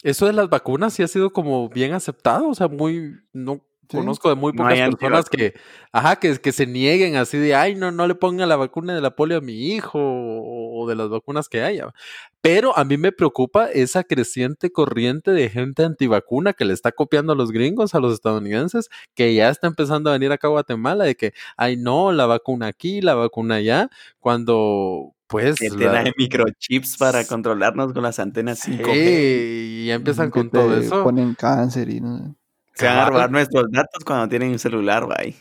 eso 0.04 0.28
de 0.28 0.34
las 0.34 0.48
vacunas 0.48 0.94
sí 0.94 1.02
ha 1.02 1.08
sido 1.08 1.34
como 1.34 1.70
bien 1.70 1.94
aceptado, 1.94 2.48
o 2.48 2.54
sea, 2.54 2.68
muy, 2.68 3.16
no 3.34 3.66
conozco 3.90 4.30
de 4.30 4.36
muy 4.36 4.54
pocas 4.54 4.78
personas 4.78 5.30
que, 5.30 5.54
ajá, 5.92 6.18
que, 6.18 6.38
que 6.38 6.52
se 6.52 6.68
nieguen 6.68 7.16
así 7.16 7.38
de, 7.38 7.56
ay, 7.56 7.76
no, 7.76 7.92
no 7.92 8.08
le 8.08 8.16
ponga 8.16 8.46
la 8.46 8.56
vacuna 8.56 8.94
de 8.94 9.02
la 9.02 9.16
polio 9.16 9.38
a 9.38 9.42
mi 9.42 9.74
hijo 9.74 10.00
o, 10.00 10.84
o 10.84 10.88
de 10.88 10.96
las 10.96 11.10
vacunas 11.10 11.50
que 11.50 11.62
haya. 11.62 11.94
Pero 12.42 12.78
a 12.78 12.86
mí 12.86 12.98
me 12.98 13.12
preocupa 13.12 13.66
esa 13.66 14.04
creciente 14.04 14.72
corriente 14.72 15.32
de 15.32 15.50
gente 15.50 15.84
antivacuna 15.84 16.54
que 16.54 16.66
le 16.66 16.74
está 16.74 16.92
copiando 16.92 17.34
a 17.34 17.36
los 17.36 17.52
gringos, 17.52 17.96
a 17.96 18.00
los 18.00 18.14
estadounidenses, 18.14 18.90
que 19.14 19.34
ya 19.34 19.50
está 19.50 19.68
empezando 19.68 20.10
a 20.10 20.14
venir 20.14 20.32
acá 20.32 20.48
a 20.48 20.52
Guatemala, 20.52 21.04
de 21.04 21.16
que, 21.16 21.34
ay, 21.58 21.76
no, 21.76 22.12
la 22.12 22.26
vacuna 22.26 22.68
aquí, 22.68 23.02
la 23.02 23.16
vacuna 23.16 23.56
allá, 23.56 23.90
cuando 24.20 25.14
pues. 25.30 25.60
Que 25.60 25.70
te 25.70 25.86
da 25.86 26.04
microchips 26.18 26.98
para 26.98 27.26
controlarnos 27.26 27.94
con 27.94 28.02
las 28.02 28.20
antenas 28.20 28.68
5G. 28.68 28.96
y 28.96 29.86
ya 29.86 29.96
empiezan 29.96 30.32
con 30.32 30.50
todo 30.50 30.76
eso. 30.76 31.04
Ponen 31.04 31.36
cáncer 31.36 31.90
y 31.90 32.02
no. 32.02 32.36
Se 32.80 32.86
van 32.86 32.98
a 32.98 33.10
robar 33.10 33.30
nuestros 33.30 33.66
datos 33.72 34.04
cuando 34.06 34.30
tienen 34.30 34.52
un 34.52 34.60
celular, 34.60 35.06
bye. 35.06 35.36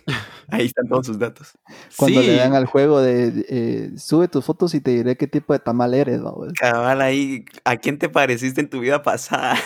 Ahí 0.48 0.66
están 0.66 0.88
todos 0.88 1.06
sus 1.06 1.18
datos. 1.18 1.56
Cuando 1.96 2.20
le 2.20 2.34
dan 2.34 2.54
al 2.54 2.66
juego 2.66 3.00
de 3.00 3.46
eh, 3.48 3.90
sube 3.96 4.26
tus 4.26 4.44
fotos 4.44 4.74
y 4.74 4.80
te 4.80 4.90
diré 4.90 5.16
qué 5.16 5.28
tipo 5.28 5.52
de 5.52 5.60
tamal 5.60 5.94
eres, 5.94 6.20
¿no? 6.20 6.36
Cabal 6.58 7.00
ahí, 7.00 7.44
¿a 7.64 7.76
quién 7.76 7.98
te 7.98 8.08
pareciste 8.08 8.60
en 8.60 8.68
tu 8.68 8.80
vida 8.80 9.02
pasada? 9.02 9.56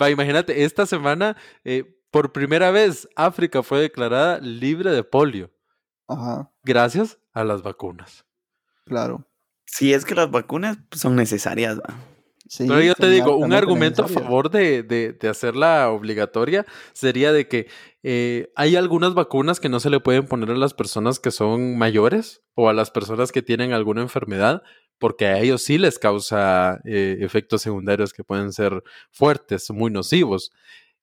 Va, 0.00 0.10
imagínate, 0.10 0.64
esta 0.64 0.86
semana, 0.86 1.36
eh, 1.64 1.96
por 2.10 2.32
primera 2.32 2.70
vez, 2.70 3.08
África 3.14 3.62
fue 3.62 3.80
declarada 3.80 4.38
libre 4.40 4.90
de 4.90 5.04
polio. 5.04 5.52
Ajá. 6.08 6.50
Gracias 6.64 7.18
a 7.32 7.44
las 7.44 7.62
vacunas. 7.62 8.24
Claro. 8.86 9.24
Sí, 9.66 9.92
es 9.92 10.04
que 10.04 10.14
las 10.14 10.30
vacunas 10.30 10.78
son 10.92 11.16
necesarias, 11.16 11.78
¿va? 11.78 11.94
Pero 12.58 12.80
yo 12.80 12.94
te 12.94 13.10
digo, 13.10 13.36
un 13.36 13.52
argumento 13.52 14.04
a 14.04 14.08
favor 14.08 14.50
de, 14.50 14.82
de, 14.82 15.28
hacerla 15.28 15.90
obligatoria 15.90 16.64
sería 16.92 17.32
de 17.32 17.48
que 17.48 17.68
eh, 18.02 18.52
hay 18.54 18.76
algunas 18.76 19.14
vacunas 19.14 19.58
que 19.58 19.68
no 19.68 19.80
se 19.80 19.90
le 19.90 20.00
pueden 20.00 20.26
poner 20.26 20.50
a 20.50 20.56
las 20.56 20.74
personas 20.74 21.18
que 21.18 21.32
son 21.32 21.76
mayores 21.76 22.42
o 22.54 22.68
a 22.68 22.72
las 22.72 22.90
personas 22.90 23.32
que 23.32 23.42
tienen 23.42 23.72
alguna 23.72 24.02
enfermedad, 24.02 24.62
porque 24.98 25.26
a 25.26 25.40
ellos 25.40 25.62
sí 25.62 25.76
les 25.78 25.98
causa 25.98 26.80
eh, 26.84 27.18
efectos 27.20 27.62
secundarios 27.62 28.12
que 28.12 28.22
pueden 28.22 28.52
ser 28.52 28.82
fuertes, 29.10 29.70
muy 29.70 29.90
nocivos. 29.90 30.52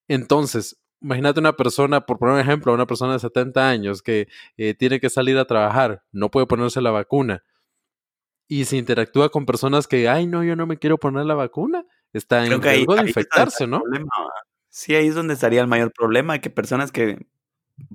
Entonces, 0.07 0.79
imagínate 1.01 1.41
una 1.41 1.53
persona, 1.53 2.05
por 2.05 2.19
poner 2.19 2.35
un 2.35 2.41
ejemplo, 2.41 2.73
una 2.73 2.87
persona 2.87 3.13
de 3.13 3.19
70 3.19 3.69
años 3.69 4.01
que 4.01 4.27
eh, 4.55 4.73
tiene 4.73 5.01
que 5.01 5.09
salir 5.09 5.37
a 5.37 5.45
trabajar, 5.45 6.03
no 6.11 6.31
puede 6.31 6.47
ponerse 6.47 6.81
la 6.81 6.91
vacuna 6.91 7.43
y 8.47 8.65
se 8.65 8.77
interactúa 8.77 9.29
con 9.29 9.45
personas 9.45 9.87
que, 9.87 10.07
ay, 10.09 10.27
no, 10.27 10.43
yo 10.43 10.55
no 10.55 10.65
me 10.65 10.77
quiero 10.77 10.97
poner 10.97 11.25
la 11.25 11.35
vacuna, 11.35 11.85
está 12.13 12.45
en 12.45 12.61
riesgo 12.61 12.95
de 12.95 13.07
infectarse, 13.07 13.67
¿no? 13.67 13.81
sí, 14.69 14.95
ahí 14.95 15.07
es 15.07 15.15
donde 15.15 15.33
estaría 15.33 15.61
el 15.61 15.67
mayor 15.67 15.91
problema, 15.91 16.39
que 16.39 16.49
personas 16.49 16.91
que 16.91 17.27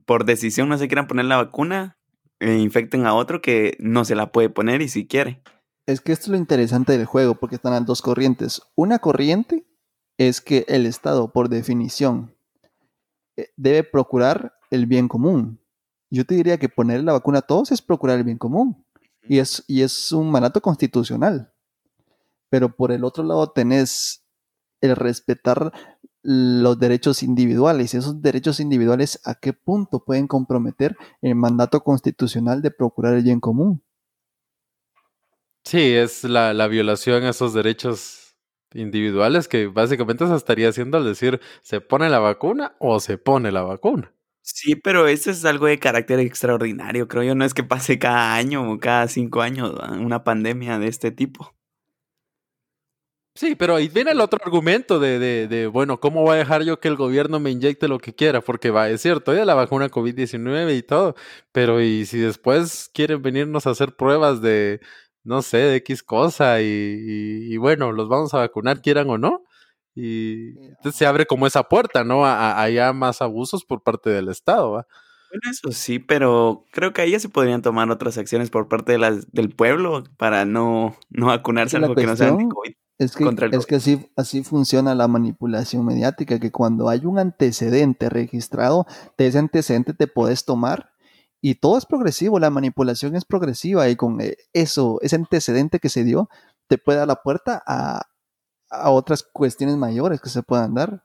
por 0.04 0.24
decisión 0.24 0.68
no 0.68 0.78
se 0.78 0.88
quieran 0.88 1.06
poner 1.06 1.26
la 1.26 1.36
vacuna 1.36 1.98
eh, 2.40 2.58
infecten 2.58 3.06
a 3.06 3.14
otro 3.14 3.42
que 3.42 3.76
no 3.80 4.04
se 4.04 4.14
la 4.14 4.30
puede 4.30 4.48
poner 4.48 4.80
y 4.80 4.88
si 4.88 5.06
quiere. 5.06 5.42
Es 5.86 6.00
que 6.00 6.12
esto 6.12 6.26
es 6.26 6.30
lo 6.30 6.36
interesante 6.36 6.96
del 6.96 7.06
juego, 7.06 7.34
porque 7.34 7.56
están 7.56 7.72
las 7.72 7.86
dos 7.86 8.02
corrientes. 8.02 8.62
Una 8.74 8.98
corriente 8.98 9.66
es 10.18 10.40
que 10.40 10.64
el 10.68 10.86
Estado, 10.86 11.32
por 11.32 11.48
definición, 11.48 12.34
eh, 13.36 13.50
debe 13.56 13.84
procurar 13.84 14.54
el 14.70 14.86
bien 14.86 15.08
común. 15.08 15.60
Yo 16.10 16.24
te 16.24 16.34
diría 16.34 16.58
que 16.58 16.68
poner 16.68 17.02
la 17.04 17.12
vacuna 17.12 17.38
a 17.38 17.42
todos 17.42 17.72
es 17.72 17.82
procurar 17.82 18.18
el 18.18 18.24
bien 18.24 18.38
común. 18.38 18.84
Y 19.28 19.38
es, 19.38 19.64
y 19.68 19.82
es 19.82 20.12
un 20.12 20.30
mandato 20.30 20.60
constitucional. 20.60 21.52
Pero 22.50 22.74
por 22.74 22.92
el 22.92 23.04
otro 23.04 23.24
lado 23.24 23.50
tenés 23.50 24.24
el 24.80 24.96
respetar 24.96 25.72
los 26.22 26.78
derechos 26.78 27.22
individuales. 27.22 27.94
Esos 27.94 28.20
derechos 28.20 28.60
individuales, 28.60 29.20
¿a 29.24 29.34
qué 29.34 29.52
punto 29.52 30.04
pueden 30.04 30.26
comprometer 30.26 30.96
el 31.22 31.34
mandato 31.34 31.82
constitucional 31.82 32.62
de 32.62 32.70
procurar 32.70 33.14
el 33.14 33.22
bien 33.22 33.40
común? 33.40 33.82
Sí, 35.64 35.94
es 35.94 36.24
la, 36.24 36.54
la 36.54 36.66
violación 36.66 37.24
a 37.24 37.30
esos 37.30 37.52
derechos 37.52 38.36
individuales 38.74 39.48
que 39.48 39.66
básicamente 39.66 40.26
se 40.26 40.34
estaría 40.34 40.68
haciendo 40.68 40.98
al 40.98 41.04
decir, 41.04 41.40
¿se 41.62 41.80
pone 41.80 42.08
la 42.08 42.18
vacuna 42.18 42.76
o 42.78 43.00
se 43.00 43.18
pone 43.18 43.52
la 43.52 43.62
vacuna? 43.62 44.12
Sí, 44.54 44.76
pero 44.76 45.06
eso 45.08 45.30
es 45.30 45.44
algo 45.44 45.66
de 45.66 45.78
carácter 45.78 46.18
extraordinario, 46.20 47.06
creo 47.06 47.22
yo. 47.22 47.34
No 47.34 47.44
es 47.44 47.52
que 47.54 47.62
pase 47.64 47.98
cada 47.98 48.34
año 48.34 48.70
o 48.72 48.78
cada 48.78 49.06
cinco 49.08 49.42
años 49.42 49.72
una 50.00 50.24
pandemia 50.24 50.78
de 50.78 50.88
este 50.88 51.10
tipo. 51.10 51.54
Sí, 53.34 53.54
pero 53.54 53.76
ahí 53.76 53.86
viene 53.88 54.10
el 54.10 54.20
otro 54.20 54.40
argumento 54.44 54.98
de, 54.98 55.18
de, 55.20 55.46
de, 55.46 55.66
bueno, 55.68 56.00
¿cómo 56.00 56.22
voy 56.22 56.34
a 56.34 56.38
dejar 56.38 56.64
yo 56.64 56.80
que 56.80 56.88
el 56.88 56.96
gobierno 56.96 57.38
me 57.38 57.50
inyecte 57.52 57.86
lo 57.86 57.98
que 58.00 58.12
quiera? 58.12 58.40
Porque 58.40 58.70
va, 58.70 58.88
es 58.90 59.00
cierto, 59.00 59.32
ya 59.32 59.44
la 59.44 59.54
vacuna 59.54 59.88
COVID-19 59.90 60.76
y 60.76 60.82
todo, 60.82 61.14
pero 61.52 61.80
y 61.80 62.04
si 62.06 62.18
después 62.18 62.90
quieren 62.92 63.22
venirnos 63.22 63.66
a 63.68 63.70
hacer 63.70 63.94
pruebas 63.94 64.42
de, 64.42 64.80
no 65.22 65.42
sé, 65.42 65.58
de 65.58 65.76
X 65.76 66.02
cosa 66.02 66.60
y, 66.60 66.64
y, 66.66 67.54
y 67.54 67.56
bueno, 67.58 67.92
los 67.92 68.08
vamos 68.08 68.34
a 68.34 68.38
vacunar, 68.38 68.82
quieran 68.82 69.08
o 69.08 69.18
no, 69.18 69.44
y 70.00 70.50
entonces 70.68 70.94
se 70.94 71.06
abre 71.06 71.26
como 71.26 71.48
esa 71.48 71.64
puerta, 71.64 72.04
¿no? 72.04 72.24
A, 72.24 72.68
ya 72.70 72.92
más 72.92 73.20
abusos 73.20 73.64
por 73.64 73.82
parte 73.82 74.10
del 74.10 74.28
Estado, 74.28 74.70
¿va? 74.70 74.86
Bueno, 75.30 75.50
eso 75.50 75.72
sí, 75.72 75.98
pero 75.98 76.64
creo 76.70 76.92
que 76.92 77.02
ahí 77.02 77.10
ya 77.10 77.18
se 77.18 77.28
podrían 77.28 77.62
tomar 77.62 77.90
otras 77.90 78.16
acciones 78.16 78.48
por 78.48 78.68
parte 78.68 78.92
de 78.92 78.98
las, 78.98 79.32
del 79.32 79.50
pueblo 79.50 80.04
para 80.16 80.44
no, 80.44 80.96
no 81.10 81.26
vacunarse 81.26 81.78
algo 81.78 81.96
que 81.96 82.06
no 82.06 82.14
sea 82.14 82.30
COVID. 82.30 82.74
Es 82.98 83.16
que, 83.16 83.28
es 83.52 83.66
que 83.66 83.74
así, 83.74 84.10
así 84.16 84.44
funciona 84.44 84.94
la 84.94 85.08
manipulación 85.08 85.84
mediática, 85.84 86.38
que 86.38 86.52
cuando 86.52 86.88
hay 86.88 87.04
un 87.04 87.18
antecedente 87.18 88.08
registrado, 88.08 88.86
de 89.16 89.26
ese 89.26 89.38
antecedente 89.38 89.94
te 89.94 90.06
puedes 90.06 90.44
tomar 90.44 90.90
y 91.40 91.56
todo 91.56 91.76
es 91.76 91.86
progresivo, 91.86 92.38
la 92.38 92.50
manipulación 92.50 93.16
es 93.16 93.24
progresiva 93.24 93.88
y 93.88 93.96
con 93.96 94.20
eh, 94.20 94.36
eso, 94.52 94.98
ese 95.02 95.16
antecedente 95.16 95.80
que 95.80 95.88
se 95.88 96.04
dio, 96.04 96.28
te 96.68 96.78
puede 96.78 96.98
dar 96.98 97.08
la 97.08 97.22
puerta 97.22 97.62
a, 97.66 98.02
a 98.70 98.90
otras 98.90 99.22
cuestiones 99.22 99.76
mayores 99.76 100.20
que 100.20 100.28
se 100.30 100.42
puedan 100.42 100.74
dar. 100.74 101.02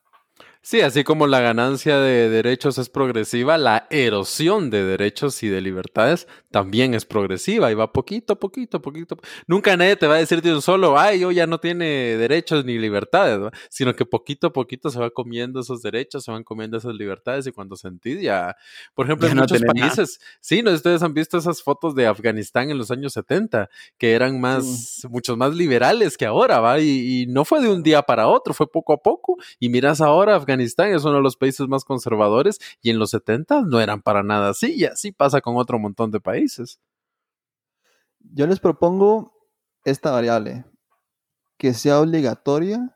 Sí, 0.65 0.79
así 0.79 1.03
como 1.03 1.27
la 1.27 1.41
ganancia 1.41 1.99
de 1.99 2.29
derechos 2.29 2.77
es 2.77 2.87
progresiva, 2.87 3.57
la 3.57 3.85
erosión 3.89 4.69
de 4.69 4.85
derechos 4.85 5.43
y 5.43 5.49
de 5.49 5.59
libertades 5.59 6.25
también 6.51 6.93
es 6.93 7.03
progresiva 7.03 7.69
y 7.69 7.75
va 7.75 7.91
poquito, 7.91 8.39
poquito, 8.39 8.81
poquito. 8.81 9.17
Nunca 9.45 9.75
nadie 9.75 9.97
te 9.97 10.07
va 10.07 10.15
a 10.15 10.19
decir 10.19 10.41
de 10.41 10.53
un 10.53 10.61
solo, 10.61 10.97
ay, 10.97 11.19
yo 11.19 11.31
ya 11.31 11.47
no 11.47 11.59
tiene 11.59 12.15
derechos 12.15 12.63
ni 12.63 12.77
libertades, 12.77 13.51
sino 13.69 13.93
que 13.93 14.05
poquito 14.05 14.47
a 14.47 14.53
poquito 14.53 14.89
se 14.89 14.99
va 14.99 15.09
comiendo 15.09 15.59
esos 15.59 15.81
derechos, 15.81 16.23
se 16.23 16.31
van 16.31 16.45
comiendo 16.45 16.77
esas 16.77 16.95
libertades 16.95 17.45
y 17.45 17.51
cuando 17.51 17.75
sentís 17.75 18.21
ya, 18.21 18.55
por 18.93 19.05
ejemplo, 19.05 19.27
en 19.27 19.35
muchos 19.39 19.61
países, 19.61 20.21
sí, 20.39 20.63
no, 20.63 20.71
ustedes 20.71 21.03
han 21.03 21.13
visto 21.13 21.37
esas 21.37 21.61
fotos 21.61 21.93
de 21.93 22.07
Afganistán 22.07 22.69
en 22.69 22.77
los 22.77 22.89
años 22.89 23.11
70, 23.11 23.69
que 23.97 24.13
eran 24.13 24.39
más, 24.39 25.05
muchos 25.09 25.35
más 25.35 25.53
liberales 25.53 26.15
que 26.15 26.25
ahora, 26.25 26.61
¿va? 26.61 26.79
Y, 26.79 27.23
y 27.23 27.25
no 27.25 27.43
fue 27.43 27.59
de 27.59 27.67
un 27.67 27.83
día 27.83 28.01
para 28.01 28.29
otro, 28.29 28.53
fue 28.53 28.71
poco 28.71 28.93
a 28.93 28.97
poco. 28.97 29.35
Y 29.59 29.67
miras 29.67 29.99
ahora 29.99 30.37
Afganistán 30.37 30.52
Afganistán 30.53 30.93
es 30.93 31.03
uno 31.03 31.15
de 31.15 31.21
los 31.21 31.35
países 31.35 31.67
más 31.67 31.83
conservadores 31.83 32.59
y 32.81 32.89
en 32.89 32.99
los 32.99 33.09
70 33.09 33.61
no 33.61 33.79
eran 33.79 34.01
para 34.01 34.23
nada 34.23 34.49
así 34.49 34.73
y 34.73 34.85
así 34.85 35.11
pasa 35.11 35.41
con 35.41 35.57
otro 35.57 35.79
montón 35.79 36.11
de 36.11 36.19
países. 36.19 36.79
Yo 38.19 38.45
les 38.47 38.59
propongo 38.59 39.33
esta 39.83 40.11
variable, 40.11 40.65
que 41.57 41.73
sea 41.73 41.99
obligatoria, 41.99 42.95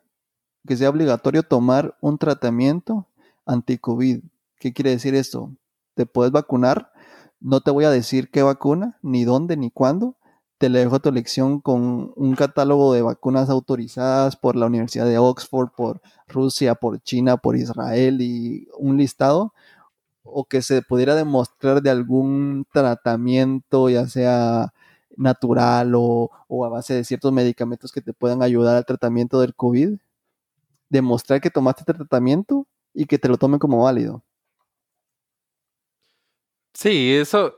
que 0.68 0.78
sea 0.78 0.90
obligatorio 0.90 1.44
tomar 1.44 1.98
un 2.02 2.18
tratamiento 2.18 3.08
anti-COVID. 3.46 4.24
¿Qué 4.60 4.74
quiere 4.74 4.92
decir 4.92 5.16
esto? 5.16 5.52
Te 5.96 6.06
puedes 6.06 6.32
vacunar, 6.32 6.92
no 7.40 7.62
te 7.62 7.72
voy 7.72 7.86
a 7.86 7.90
decir 7.90 8.30
qué 8.30 8.44
vacuna, 8.44 9.00
ni 9.02 9.24
dónde, 9.24 9.58
ni 9.58 9.72
cuándo, 9.72 10.17
te 10.58 10.70
le 10.70 10.80
dejo 10.80 11.00
tu 11.00 11.10
elección 11.10 11.62
con 11.62 12.14
un 12.16 12.36
catálogo 12.36 12.94
de 12.94 13.02
vacunas 13.02 13.50
autorizadas 13.50 14.36
por 14.36 14.56
la 14.56 14.66
Universidad 14.68 15.06
de 15.06 15.18
Oxford, 15.20 15.70
por 15.76 16.02
Rusia, 16.28 16.76
por 16.76 17.00
China, 17.02 17.38
por 17.38 17.56
Israel 17.56 18.22
y 18.22 18.68
un 18.78 18.98
listado, 18.98 19.54
o 20.24 20.46
que 20.46 20.62
se 20.62 20.82
pudiera 20.82 21.16
demostrar 21.16 21.82
de 21.82 21.90
algún 21.92 22.66
tratamiento, 22.74 23.90
ya 23.90 24.08
sea 24.08 24.74
natural 25.16 25.94
o, 25.96 26.32
o 26.48 26.66
a 26.66 26.70
base 26.70 26.94
de 26.96 27.04
ciertos 27.04 27.32
medicamentos 27.34 27.92
que 27.92 28.02
te 28.02 28.14
puedan 28.14 28.44
ayudar 28.44 28.76
al 28.78 28.86
tratamiento 28.86 29.42
del 29.42 29.56
COVID, 29.56 29.98
demostrar 30.90 31.42
que 31.42 31.50
tomaste 31.52 31.82
este 31.82 31.94
tratamiento 31.94 32.68
y 32.94 33.06
que 33.06 33.20
te 33.20 33.30
lo 33.30 33.38
tomen 33.38 33.60
como 33.60 33.84
válido. 33.84 34.24
Sí, 36.74 37.14
eso, 37.16 37.56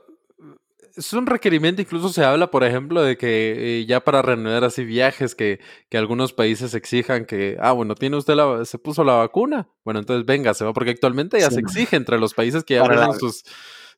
es 0.96 1.12
un 1.12 1.26
requerimiento, 1.26 1.82
incluso 1.82 2.08
se 2.10 2.24
habla, 2.24 2.50
por 2.50 2.64
ejemplo, 2.64 3.02
de 3.02 3.16
que 3.16 3.80
eh, 3.80 3.86
ya 3.86 4.00
para 4.00 4.22
reanudar 4.22 4.64
así 4.64 4.84
viajes, 4.84 5.34
que, 5.34 5.60
que, 5.88 5.98
algunos 5.98 6.32
países 6.32 6.74
exijan 6.74 7.24
que, 7.24 7.56
ah, 7.60 7.72
bueno, 7.72 7.94
tiene 7.94 8.16
usted 8.16 8.34
la, 8.34 8.64
se 8.64 8.78
puso 8.78 9.04
la 9.04 9.14
vacuna, 9.14 9.68
bueno, 9.84 10.00
entonces 10.00 10.26
venga, 10.26 10.54
se 10.54 10.64
va, 10.64 10.72
porque 10.72 10.90
actualmente 10.90 11.38
ya 11.40 11.50
se 11.50 11.60
exige 11.60 11.96
entre 11.96 12.18
los 12.18 12.34
países 12.34 12.64
que 12.64 12.74
ya 12.74 12.82
abren 12.82 13.12
sus, 13.14 13.44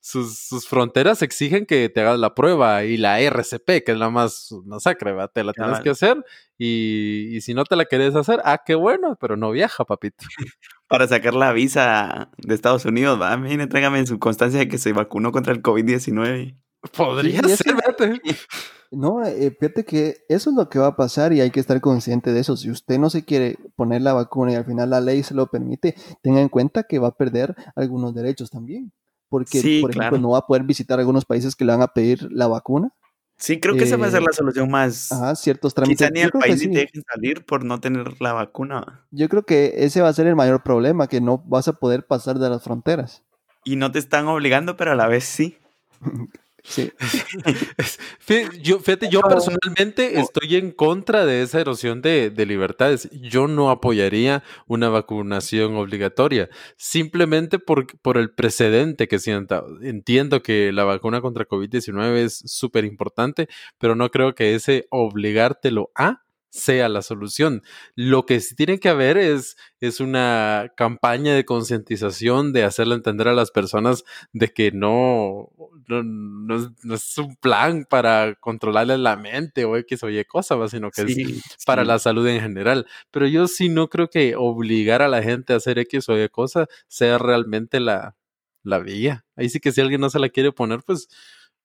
sus, 0.01 0.39
sus, 0.39 0.67
fronteras, 0.69 1.23
exigen 1.23 1.67
que 1.67 1.89
te 1.89 2.01
hagas 2.01 2.19
la 2.19 2.35
prueba 2.35 2.85
y 2.85 2.97
la 2.97 3.21
RCP, 3.21 3.85
que 3.85 3.93
es 3.93 3.99
la 3.99 4.11
más 4.11 4.49
masacre, 4.65 5.13
¿va? 5.13 5.29
te 5.29 5.45
la 5.45 5.53
tienes 5.53 5.81
que 5.81 5.91
hacer 5.91 6.25
y, 6.59 7.29
y, 7.37 7.41
si 7.41 7.55
no 7.55 7.65
te 7.65 7.77
la 7.77 7.85
querés 7.85 8.17
hacer, 8.17 8.41
ah, 8.45 8.63
qué 8.65 8.75
bueno, 8.75 9.17
pero 9.21 9.37
no 9.37 9.51
viaja, 9.51 9.85
papito. 9.85 10.25
para 10.93 11.09
sacar 11.09 11.33
la 11.33 11.55
visa 11.55 12.31
de 12.37 12.55
Estados 12.55 12.85
Unidos, 12.85 13.19
va, 13.19 13.35
mire, 13.39 13.67
tráigame 13.67 14.07
su 14.07 14.19
constancia 14.19 14.59
de 14.59 14.69
que 14.69 14.77
se 14.77 14.93
vacunó 14.93 15.33
contra 15.33 15.55
el 15.55 15.63
COVID-19. 15.63 16.55
Podría 16.97 17.43
ser, 17.43 17.77
No, 18.91 19.25
eh, 19.25 19.57
fíjate 19.59 19.85
que 19.85 20.19
eso 20.29 20.51
es 20.51 20.57
lo 20.57 20.69
que 20.69 20.79
va 20.79 20.89
a 20.89 20.97
pasar 20.97 21.33
y 21.33 21.41
hay 21.41 21.51
que 21.51 21.61
estar 21.61 21.81
consciente 21.81 22.33
de 22.33 22.41
eso. 22.41 22.59
Si 22.59 22.71
usted 22.71 22.99
no 22.99 23.09
se 23.09 23.25
quiere 23.25 23.57
poner 23.75 24.03
la 24.03 24.13
vacuna 24.13 24.53
y 24.53 24.55
al 24.57 24.67
final 24.67 24.91
la 24.91 25.01
ley 25.01 25.23
se 25.23 25.35
lo 25.35 25.47
permite, 25.47 25.95
tenga 26.23 26.41
en 26.41 26.51
cuenta 26.51 26.83
que 26.83 26.99
va 26.99 27.09
a 27.09 27.17
perder 27.17 27.55
algunos 27.75 28.15
derechos 28.15 28.51
también. 28.51 28.93
Porque, 29.31 29.81
por 29.81 29.91
ejemplo, 29.91 30.19
no 30.19 30.31
va 30.31 30.39
a 30.39 30.47
poder 30.47 30.65
visitar 30.65 30.99
algunos 30.99 31.25
países 31.25 31.57
que 31.57 31.65
le 31.65 31.73
van 31.73 31.81
a 31.81 31.89
pedir 31.89 32.31
la 32.31 32.49
vacuna. 32.49 32.93
Sí, 33.39 33.59
creo 33.59 33.75
que 33.75 33.85
esa 33.85 33.97
va 33.97 34.07
a 34.07 34.11
ser 34.11 34.21
la 34.21 34.31
eh, 34.31 34.35
solución 34.35 34.71
más. 34.71 35.11
Ajá, 35.11 35.35
ciertos 35.37 35.73
trámites. 35.73 35.97
Quizá 35.97 36.11
ni 36.11 36.21
el 36.21 36.31
país 36.31 36.61
te 36.61 36.69
dejen 36.69 37.03
salir 37.11 37.47
por 37.47 37.65
no 37.65 37.81
tener 37.81 38.21
la 38.21 38.35
vacuna. 38.35 39.07
Yo 39.11 39.31
creo 39.31 39.45
que 39.45 39.73
ese 39.79 40.03
va 40.03 40.09
a 40.09 40.13
ser 40.13 40.27
el 40.27 40.37
mayor 40.37 40.63
problema, 40.63 41.09
que 41.09 41.23
no 41.23 41.43
vas 41.47 41.67
a 41.67 41.73
poder 41.73 42.07
pasar 42.07 42.39
de 42.39 42.51
las 42.51 42.63
fronteras. 42.63 43.25
Y 43.65 43.77
no 43.77 43.91
te 43.91 43.99
están 43.99 44.29
obligando, 44.29 44.77
pero 44.77 44.93
a 44.93 44.95
la 44.97 45.09
vez 45.09 45.25
sí. 45.25 45.57
Sí. 46.65 46.93
yo, 48.63 48.79
fíjate, 48.79 49.09
yo 49.09 49.21
personalmente 49.23 50.21
estoy 50.21 50.57
en 50.57 50.71
contra 50.71 51.27
de 51.27 51.43
esa 51.43 51.61
erosión 51.61 52.03
de, 52.03 52.31
de, 52.31 52.47
libertades. 52.47 53.11
Yo 53.11 53.49
no 53.49 53.71
apoyaría 53.71 54.45
una 54.69 54.89
vacunación 54.89 55.77
obligatoria, 55.77 56.49
simplemente 56.77 57.59
por, 57.59 57.87
por 58.01 58.17
el 58.17 58.31
precedente 58.31 59.09
que 59.09 59.19
sienta. 59.19 59.65
Entiendo 59.83 60.43
que 60.43 60.73
la 60.73 60.85
vacuna 60.85 61.21
contra 61.21 61.49
COVID-19 61.49 62.15
es 62.17 62.43
súper 62.47 62.85
importante, 62.85 63.49
pero 63.79 63.97
no 63.97 64.11
creo 64.11 64.35
que 64.35 64.55
ese 64.55 64.87
obligártelo 64.91 65.91
a 65.97 66.23
sea 66.53 66.91
la 66.91 67.01
solución. 67.01 67.63
Lo 67.95 68.27
que 68.27 68.41
sí 68.41 68.55
tiene 68.55 68.79
que 68.79 68.91
haber 68.91 69.17
es, 69.17 69.57
es 69.81 70.01
una 70.01 70.71
campaña 70.77 71.35
de 71.35 71.47
concientización, 71.47 72.53
de 72.53 72.65
hacerle 72.65 72.95
entender 72.95 73.27
a 73.29 73.33
las 73.33 73.51
personas 73.51 74.05
de 74.35 74.49
que 74.49 74.71
no, 74.71 75.49
no, 75.89 76.95
es 76.95 77.19
un 77.19 77.37
plan 77.37 77.87
para 77.89 78.35
controlarle 78.35 78.99
la 78.99 79.17
mente 79.17 79.65
o 79.65 79.79
X 79.79 80.03
o 80.03 80.11
Y 80.11 80.23
cosa, 80.27 80.57
sino 80.69 80.91
que 80.91 81.03
es 81.03 81.65
para 81.65 81.85
la 81.85 81.99
salud 81.99 82.29
en 82.29 82.43
general. 82.43 82.87
Pero 83.11 83.27
yo 83.27 83.49
sí 83.49 83.71
no 83.71 83.89
creo 83.89 84.11
que 84.11 84.37
obligar 84.37 85.01
a 85.01 85.09
la 85.09 85.23
gente 85.23 85.55
a 85.55 85.57
hacer 85.57 85.79
X 85.79 86.11
o 86.11 86.23
Y 86.23 86.29
cosa 86.29 86.67
sea 86.87 87.17
realmente 87.17 87.81
la, 87.81 88.15
la 88.63 88.79
vía. 88.79 89.25
Ahí 89.37 89.49
sí 89.49 89.59
que 89.59 89.73
si 89.73 89.81
alguien 89.81 90.03
no 90.03 90.11
se 90.11 90.19
la 90.19 90.29
quiere 90.29 90.53
poner, 90.53 90.83
pues 90.85 91.09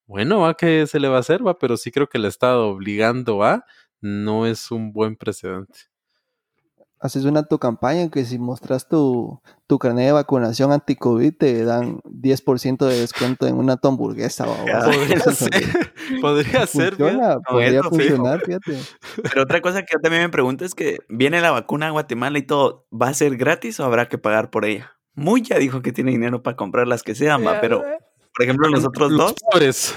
bueno, 0.05 0.47
¿a 0.47 0.55
qué 0.55 0.87
se 0.87 1.01
le 1.01 1.09
va 1.09 1.17
a 1.17 1.19
hacer? 1.19 1.45
va 1.45 1.59
Pero 1.59 1.75
sí 1.75 1.91
creo 1.91 2.07
que 2.07 2.17
el 2.17 2.25
Estado 2.25 2.69
obligando 2.69 3.43
a 3.43 3.65
no 4.01 4.45
es 4.45 4.71
un 4.71 4.93
buen 4.93 5.15
precedente. 5.15 5.79
Haces 6.99 7.25
una 7.25 7.43
tu 7.43 7.59
campaña 7.59 8.09
que 8.09 8.25
si 8.25 8.39
mostras 8.39 8.87
tu, 8.87 9.39
tu 9.67 9.77
carnet 9.77 10.07
de 10.07 10.11
vacunación 10.13 10.71
anti-COVID 10.71 11.31
te 11.37 11.63
dan 11.63 11.99
10% 12.05 12.87
de 12.87 12.99
descuento 13.01 13.45
en 13.45 13.55
una 13.55 13.77
tu 13.77 13.87
hamburguesa. 13.87 14.45
podría 14.75 15.19
ser, 15.19 16.19
podría 16.19 16.65
ser. 16.65 16.97
podría 17.47 17.83
funcionar, 17.83 18.41
fíjate. 18.43 18.79
Pero 19.21 19.43
otra 19.43 19.61
cosa 19.61 19.83
que 19.83 19.93
yo 19.93 19.99
también 19.99 20.23
me 20.23 20.29
pregunto 20.29 20.65
es 20.65 20.73
que 20.73 20.97
viene 21.07 21.39
la 21.39 21.51
vacuna 21.51 21.87
a 21.87 21.91
Guatemala 21.91 22.39
y 22.39 22.43
todo, 22.43 22.87
¿va 22.91 23.09
a 23.09 23.13
ser 23.13 23.37
gratis 23.37 23.79
o 23.79 23.85
habrá 23.85 24.09
que 24.09 24.17
pagar 24.17 24.49
por 24.49 24.65
ella? 24.65 24.97
Muy 25.13 25.43
ya 25.43 25.59
dijo 25.59 25.83
que 25.83 25.91
tiene 25.91 26.09
dinero 26.11 26.41
para 26.41 26.57
comprar 26.57 26.87
las 26.87 27.03
que 27.03 27.13
sean, 27.13 27.45
va, 27.45 27.61
pero 27.61 27.83
por 28.35 28.43
ejemplo 28.43 28.69
nosotros 28.69 29.11
los 29.11 29.19
dos. 29.19 29.35
Pobres. 29.51 29.95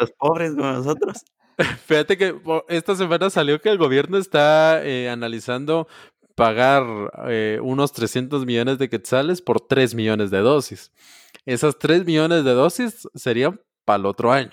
Los 0.00 0.10
pobres 0.12 0.52
como 0.56 0.72
nosotros. 0.72 1.24
Fíjate 1.86 2.16
que 2.16 2.34
esta 2.68 2.94
semana 2.96 3.30
salió 3.30 3.60
que 3.60 3.68
el 3.68 3.78
gobierno 3.78 4.18
está 4.18 4.84
eh, 4.84 5.08
analizando 5.08 5.88
pagar 6.34 6.84
eh, 7.28 7.58
unos 7.62 7.92
300 7.92 8.46
millones 8.46 8.78
de 8.78 8.88
quetzales 8.88 9.42
por 9.42 9.60
3 9.60 9.94
millones 9.94 10.30
de 10.30 10.38
dosis. 10.38 10.90
Esas 11.44 11.78
3 11.78 12.04
millones 12.06 12.44
de 12.44 12.52
dosis 12.52 13.08
serían 13.14 13.60
para 13.84 13.98
el 13.98 14.06
otro 14.06 14.32
año. 14.32 14.52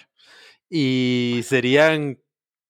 Y 0.69 1.41
serían, 1.43 2.19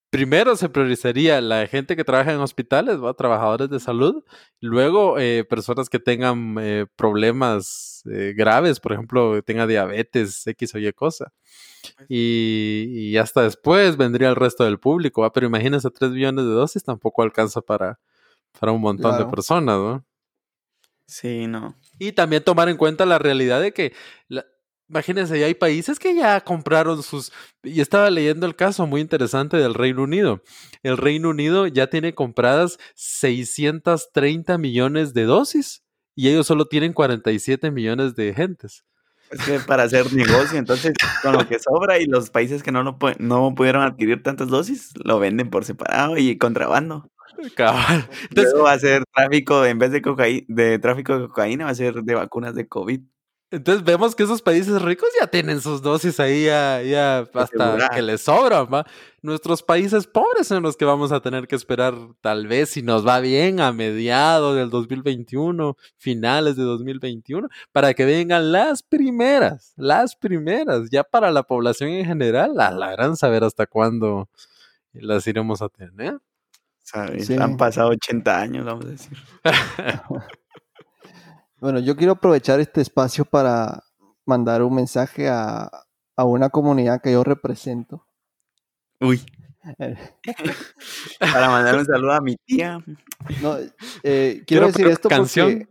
primero 0.10 0.56
se 0.56 0.70
priorizaría 0.70 1.42
la 1.42 1.68
gente 1.68 1.96
que 1.96 2.04
trabaja 2.04 2.34
en 2.34 2.40
hospitales, 2.40 3.04
¿va? 3.04 3.14
trabajadores 3.14 3.70
de 3.70 3.80
salud, 3.80 4.24
luego 4.62 5.20
eh, 5.20 5.44
personas 5.44 5.90
que 5.90 6.00
tengan 6.00 6.56
problemas 6.96 8.02
graves, 8.06 8.80
por 8.80 8.94
ejemplo, 8.94 9.42
tenga 9.44 9.68
diabetes, 9.68 10.46
X 10.48 10.76
o 10.76 10.80
Y 10.80 10.92
cosa. 10.94 11.34
Pues 11.96 12.08
y, 12.10 13.18
hasta 13.18 13.44
después 13.44 13.98
vendría 13.98 14.30
el 14.30 14.36
resto 14.36 14.64
del 14.64 14.80
público, 14.80 15.30
pero 15.34 15.48
imagínense, 15.48 15.90
3 15.90 16.12
millones 16.12 16.46
de 16.46 16.52
dosis 16.52 16.84
tampoco 16.84 17.24
alcanza 17.24 17.62
para, 17.62 18.00
para 18.60 18.72
un 18.72 18.82
montón 18.82 19.18
de 19.18 19.26
personas, 19.26 19.78
¿no? 19.78 20.06
Sí, 21.06 21.48
no. 21.48 21.76
Y 22.00 22.12
también 22.12 22.44
tomar 22.44 22.68
en 22.70 22.78
cuenta 22.78 23.06
la 23.06 23.18
realidad 23.18 23.62
de 23.62 23.72
que, 23.72 23.94
imagínense, 24.89 25.39
ya 25.39 25.46
hay 25.46 25.53
países 25.53 26.00
que 26.00 26.15
ya 26.15 26.41
compraron 26.41 27.03
sus... 27.03 27.32
Y 27.63 27.82
estaba 27.82 28.10
leyendo 28.10 28.46
el 28.46 28.56
caso 28.56 28.88
muy 28.88 29.01
interesante 29.01 29.58
del 29.58 29.74
Reino 29.74 30.03
Unido. 30.03 30.41
El 30.84 30.98
Reino 30.98 31.29
Unido 31.29 31.67
ya 31.67 31.88
tiene 31.88 32.13
compradas 32.13 32.77
630 32.96 34.58
millones 34.58 35.13
de 35.13 35.24
dosis 35.24 35.84
y 36.15 36.29
ellos 36.29 36.48
solo 36.48 36.65
tienen 36.65 36.94
47 36.94 37.72
millones 37.72 38.15
de 38.15 38.34
gentes. 38.34 38.84
Es 39.29 39.41
que 39.44 39.60
para 39.60 39.84
hacer 39.84 40.13
negocio, 40.13 40.58
entonces 40.58 40.94
con 41.22 41.34
lo 41.34 41.48
que 41.48 41.60
sobra 41.60 42.00
y 42.00 42.06
los 42.06 42.29
países 42.29 42.63
que 42.63 42.72
no, 42.72 42.82
lo 42.84 42.98
no 43.20 43.56
pudieron 43.56 43.84
adquirir 43.84 44.24
tantas 44.24 44.48
dosis, 44.48 44.94
lo 45.03 45.20
venden 45.20 45.50
por 45.50 45.65
separado 45.65 46.17
y 46.17 46.38
contrabando. 46.38 47.12
Cabal. 47.56 48.10
Entonces, 48.24 48.53
Luego 48.53 48.63
va 48.63 48.72
a 48.72 48.79
ser 48.79 49.03
tráfico, 49.13 49.65
en 49.65 49.77
vez 49.77 49.91
de, 49.91 50.01
cocaína, 50.01 50.46
de 50.48 50.79
tráfico 50.79 51.20
de 51.20 51.27
cocaína, 51.27 51.65
va 51.65 51.71
a 51.71 51.76
ser 51.76 52.04
de 52.04 52.15
vacunas 52.15 52.56
de 52.56 52.67
COVID. 52.67 53.02
Entonces 53.50 53.82
vemos 53.86 54.14
que 54.14 54.24
esos 54.24 54.42
países 54.42 54.82
ricos 54.82 55.08
ya 55.18 55.28
tienen 55.28 55.62
sus 55.62 55.82
dosis 55.82 56.20
ahí 56.20 56.46
ya, 56.46 57.20
hasta 57.34 57.90
que 57.94 58.02
les 58.02 58.22
sobran, 58.22 58.68
¿va? 58.74 58.86
Nuestros 59.22 59.64
países 59.64 60.06
pobres 60.06 60.48
son 60.48 60.64
los 60.64 60.76
que 60.76 60.84
vamos 60.84 61.14
a 61.14 61.22
tener 61.22 61.48
que 61.48 61.56
esperar 61.56 61.94
tal 62.20 62.48
vez 62.48 62.72
si 62.72 62.82
nos 62.82 63.08
va 63.08 63.22
bien 63.22 63.62
a 63.62 63.72
mediados 63.72 64.58
del 64.58 64.70
2021, 64.70 65.78
finales 65.96 66.58
de 66.58 66.64
2021, 66.64 67.48
para 67.72 67.94
que 67.94 68.04
vengan 68.04 68.52
las 68.52 68.84
primeras, 68.84 69.74
las 69.78 70.18
primeras, 70.18 70.90
ya 70.90 71.06
para 71.06 71.32
la 71.32 71.44
población 71.44 71.92
en 71.92 72.06
general, 72.06 72.60
a 72.60 72.72
la 72.72 72.92
gran 72.92 73.16
saber 73.16 73.46
hasta 73.46 73.66
cuándo 73.66 74.30
las 74.92 75.26
iremos 75.26 75.62
a 75.62 75.70
tener. 75.70 76.20
Han 77.40 77.56
pasado 77.56 77.90
80 77.90 78.42
años, 78.42 78.66
vamos 78.66 78.86
a 78.86 78.90
decir. 78.90 79.18
Bueno, 81.60 81.80
yo 81.80 81.96
quiero 81.96 82.13
aprovechar 82.13 82.60
este 82.60 82.82
espacio 82.82 83.26
para 83.26 83.84
mandar 84.26 84.62
un 84.62 84.76
mensaje 84.76 85.28
a, 85.28 85.72
una 86.17 86.50
comunidad 86.50 87.02
que 87.02 87.13
yo 87.13 87.24
represento. 87.24 88.06
Uy. 89.00 89.22
para 91.20 91.50
mandar 91.50 91.78
un 91.78 91.86
saludo 91.86 92.12
a 92.13 92.22
mi 92.22 92.36
tía. 92.38 92.80
No, 93.41 93.58
eh, 94.04 94.43
quiero, 94.46 94.67
decir 94.67 94.88
esto 94.88 95.10
porque 95.10 95.67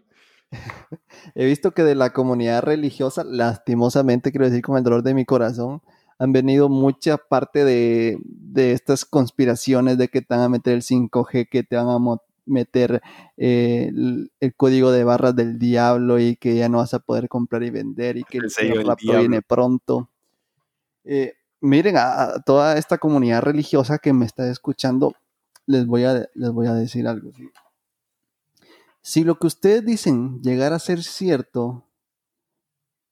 he 1.34 1.46
visto 1.46 1.72
que 1.72 1.82
de 1.82 1.94
la 1.94 2.12
comunidad 2.12 2.62
religiosa, 2.62 3.24
lastimosamente, 3.24 4.32
quiero 4.32 4.46
decir 4.46 4.62
con 4.62 4.76
el 4.76 4.84
dolor 4.84 5.02
de 5.02 5.14
mi 5.14 5.24
corazón, 5.24 5.82
han 6.18 6.32
venido 6.32 6.68
mucha 6.68 7.16
parte 7.16 7.64
de, 7.64 8.18
de 8.24 8.72
estas 8.72 9.04
conspiraciones 9.04 9.98
de 9.98 10.08
que 10.08 10.20
te 10.20 10.34
van 10.34 10.44
a 10.44 10.48
meter 10.48 10.74
el 10.74 10.82
5G, 10.82 11.48
que 11.48 11.62
te 11.62 11.76
van 11.76 11.88
a 11.88 11.98
meter 12.46 13.02
eh, 13.36 13.90
el, 14.40 14.54
código 14.56 14.90
de 14.90 15.04
barras 15.04 15.36
del 15.36 15.58
diablo 15.58 16.18
y 16.18 16.36
que 16.36 16.56
ya 16.56 16.68
no 16.68 16.78
vas 16.78 16.94
a 16.94 17.00
poder 17.00 17.28
comprar 17.28 17.62
y 17.62 17.70
vender 17.70 18.16
y 18.16 18.24
que 18.24 18.38
el, 18.38 18.50
el 18.58 18.86
rapto 18.86 19.18
viene 19.18 19.42
pronto. 19.42 20.10
Eh, 21.04 21.34
miren, 21.60 21.96
a, 21.98 22.42
toda 22.44 22.78
esta 22.78 22.98
comunidad 22.98 23.42
religiosa 23.42 23.98
que 23.98 24.12
me 24.12 24.24
está 24.24 24.50
escuchando, 24.50 25.14
les 25.66 25.86
voy 25.86 26.04
a, 26.04 26.28
les 26.34 26.50
voy 26.50 26.66
a 26.66 26.74
decir 26.74 27.06
algo. 27.06 27.30
Si 29.02 29.24
lo 29.24 29.38
que 29.38 29.46
ustedes 29.46 29.84
dicen 29.84 30.40
llegara 30.42 30.76
a 30.76 30.80
ser 30.80 31.02
cierto, 31.02 31.84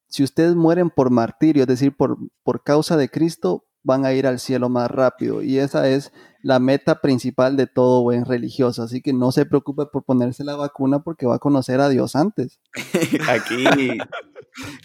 si 0.07 0.23
ustedes 0.23 0.55
mueren 0.55 0.89
por 0.89 1.09
martirio, 1.09 1.63
es 1.63 1.67
decir, 1.67 1.95
por, 1.95 2.17
por 2.43 2.63
causa 2.63 2.97
de 2.97 3.09
Cristo, 3.09 3.65
van 3.85 4.03
a 4.03 4.13
ir 4.13 4.27
al 4.27 4.39
cielo 4.39 4.67
más 4.67 4.89
rápido. 4.89 5.41
Y 5.41 5.59
esa 5.59 5.87
es 5.87 6.11
la 6.41 6.59
meta 6.59 7.01
principal 7.01 7.55
de 7.55 7.67
todo 7.67 8.01
buen 8.01 8.25
religioso. 8.25 8.83
Así 8.83 9.01
que 9.01 9.13
no 9.13 9.31
se 9.31 9.45
preocupe 9.45 9.85
por 9.85 10.03
ponerse 10.03 10.43
la 10.43 10.55
vacuna 10.55 10.99
porque 10.99 11.27
va 11.27 11.35
a 11.35 11.39
conocer 11.39 11.79
a 11.79 11.87
Dios 11.87 12.15
antes. 12.15 12.59
Aquí 13.29 13.65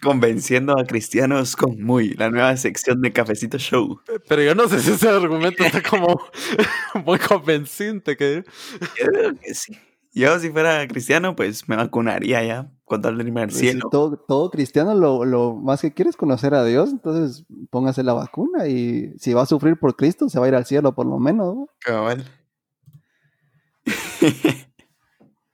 convenciendo 0.02 0.78
a 0.78 0.84
cristianos 0.84 1.54
con 1.56 1.80
muy 1.82 2.10
la 2.14 2.28
nueva 2.28 2.56
sección 2.56 3.00
de 3.00 3.12
Cafecito 3.12 3.58
Show. 3.58 4.00
Pero 4.28 4.42
yo 4.42 4.54
no 4.54 4.68
sé 4.68 4.80
si 4.80 4.90
ese 4.90 5.08
argumento 5.08 5.64
está 5.64 5.82
como 5.82 6.20
muy 7.04 7.18
convenciente. 7.18 8.16
Que... 8.16 8.44
Yo 8.98 9.06
creo 9.06 9.34
que 9.34 9.54
sí. 9.54 9.78
Yo 10.12 10.38
si 10.40 10.51
fuera 10.51 10.87
cristiano, 10.88 11.37
pues 11.37 11.68
me 11.68 11.77
vacunaría 11.77 12.42
ya 12.42 12.70
con 12.85 13.01
tal 13.01 13.16
de 13.16 13.25
irme 13.25 13.42
al 13.42 13.49
pues 13.49 13.61
cielo. 13.61 13.88
todo, 13.90 14.16
todo, 14.16 14.51
cristiano 14.51 14.94
lo, 14.94 15.25
lo, 15.25 15.55
más 15.55 15.81
que 15.81 15.94
quiere 15.94 16.11
es 16.11 16.16
conocer 16.16 16.55
a 16.55 16.64
Dios, 16.64 16.90
entonces 16.90 17.46
póngase 17.70 18.03
la 18.03 18.14
vacuna 18.14 18.66
y 18.66 19.12
si 19.18 19.33
va 19.33 19.42
a 19.42 19.46
sufrir 19.46 19.79
por 19.79 19.94
Cristo, 19.94 20.29
se 20.29 20.40
va 20.40 20.46
a 20.46 20.49
ir 20.49 20.55
al 20.57 20.66
cielo 20.66 20.94
por 20.94 21.07
lo 21.07 21.18
menos. 21.18 21.68
Cabal. 21.81 22.25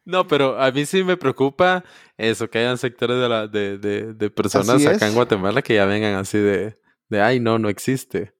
No, 0.07 0.29
pero 0.29 0.63
a 0.63 0.71
mí 0.71 0.87
sí 0.87 1.03
me 1.03 1.17
preocupa 1.17 1.83
eso, 2.17 2.49
que 2.49 2.61
hayan 2.61 2.79
sectores 2.79 3.21
de, 3.21 3.29
la, 3.29 3.49
de, 3.49 3.77
de, 3.77 4.15
de 4.15 4.31
personas 4.31 4.87
acá 4.87 5.09
en 5.09 5.15
Guatemala 5.15 5.63
que 5.63 5.75
ya 5.75 5.85
vengan 5.85 6.15
así 6.15 6.39
de, 6.39 6.77
de, 7.09 7.21
ay, 7.21 7.41
no, 7.41 7.59
no 7.59 7.69
existe. 7.69 8.33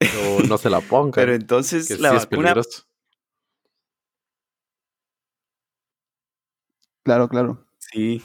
O 0.00 0.42
no 0.42 0.58
se 0.58 0.68
la 0.68 0.80
pongan. 0.80 1.12
Pero 1.12 1.32
entonces 1.32 2.00
la 2.00 2.12
vacuna... 2.12 2.56
Claro, 7.02 7.28
claro. 7.28 7.64
Sí. 7.78 8.22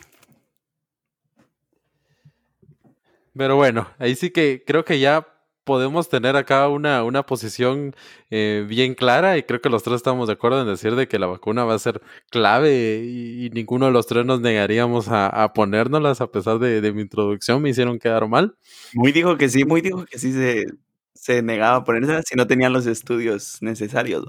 Pero 3.35 3.55
bueno, 3.55 3.87
ahí 3.99 4.15
sí 4.15 4.31
que 4.31 4.63
creo 4.65 4.83
que 4.83 4.99
ya 4.99 5.27
podemos 5.67 6.07
tener 6.09 6.37
acá 6.37 6.69
una, 6.69 7.03
una 7.03 7.25
posición 7.25 7.93
eh, 8.31 8.65
bien 8.67 8.95
clara 8.95 9.37
y 9.37 9.43
creo 9.43 9.61
que 9.61 9.69
los 9.69 9.83
tres 9.83 9.97
estamos 9.97 10.27
de 10.27 10.33
acuerdo 10.33 10.61
en 10.61 10.67
decir 10.67 10.95
de 10.95 11.09
que 11.09 11.19
la 11.19 11.27
vacuna 11.27 11.65
va 11.65 11.75
a 11.75 11.79
ser 11.79 12.01
clave 12.31 13.03
y, 13.03 13.49
ninguno 13.51 13.87
de 13.87 13.91
los 13.91 14.07
tres 14.07 14.25
nos 14.25 14.39
negaríamos 14.39 15.09
a, 15.09 15.27
a 15.27 15.53
ponérnoslas 15.53 16.21
a 16.21 16.31
pesar 16.31 16.59
de, 16.59 16.91
mi 16.93 17.01
introducción, 17.01 17.61
me 17.61 17.69
hicieron 17.69 17.99
quedar 17.99 18.27
mal. 18.29 18.55
Muy 18.93 19.11
dijo 19.11 19.37
que 19.37 19.49
sí, 19.49 19.65
muy 19.65 19.81
dijo 19.81 20.05
que 20.05 20.17
sí 20.17 20.31
se, 20.31 20.65
se 21.13 21.41
negaba 21.41 21.77
a 21.77 21.83
ponérselas 21.83 22.25
si 22.27 22.35
no 22.35 22.47
tenían 22.47 22.71
los 22.71 22.87
estudios 22.87 23.57
necesarios. 23.61 24.25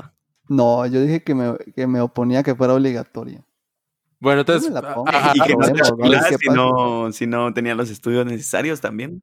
No, 0.49 0.87
yo 0.87 1.01
dije 1.03 1.23
que 1.23 1.35
me, 1.37 1.57
que 1.75 1.87
me 1.87 2.01
oponía 2.01 2.41
a 2.41 2.43
que 2.43 2.57
fuera 2.57 2.75
obligatoria. 2.75 3.45
Bueno, 4.21 4.41
entonces. 4.41 4.73
y 5.35 5.41
que 5.41 5.55
no, 6.53 7.13
si, 7.13 7.27
no, 7.27 7.53
tenía 7.55 7.75
los 7.75 7.91
estudios 7.91 8.27
necesarios 8.27 8.81
también. 8.81 9.23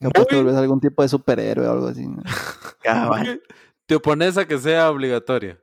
Capaz 0.00 0.26
te 0.26 0.36
algún 0.36 0.80
tipo 0.80 1.02
de 1.02 1.08
superhéroe 1.08 1.66
o 1.66 1.72
algo 1.72 1.86
así. 1.88 2.06
Te 3.86 3.96
opones 3.96 4.38
a 4.38 4.46
que 4.46 4.58
sea 4.58 4.90
obligatoria. 4.90 5.60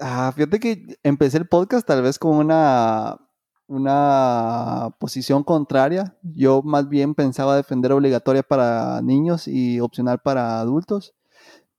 Ah, 0.00 0.32
fíjate 0.34 0.58
que 0.58 0.98
empecé 1.02 1.38
el 1.38 1.46
podcast 1.46 1.86
tal 1.86 2.02
vez 2.02 2.18
con 2.18 2.36
una, 2.36 3.16
una 3.66 4.90
posición 4.98 5.44
contraria. 5.44 6.16
Yo 6.22 6.62
más 6.62 6.88
bien 6.88 7.14
pensaba 7.14 7.56
defender 7.56 7.92
obligatoria 7.92 8.42
para 8.42 9.00
niños 9.02 9.46
y 9.46 9.80
opcional 9.80 10.18
para 10.20 10.60
adultos. 10.60 11.14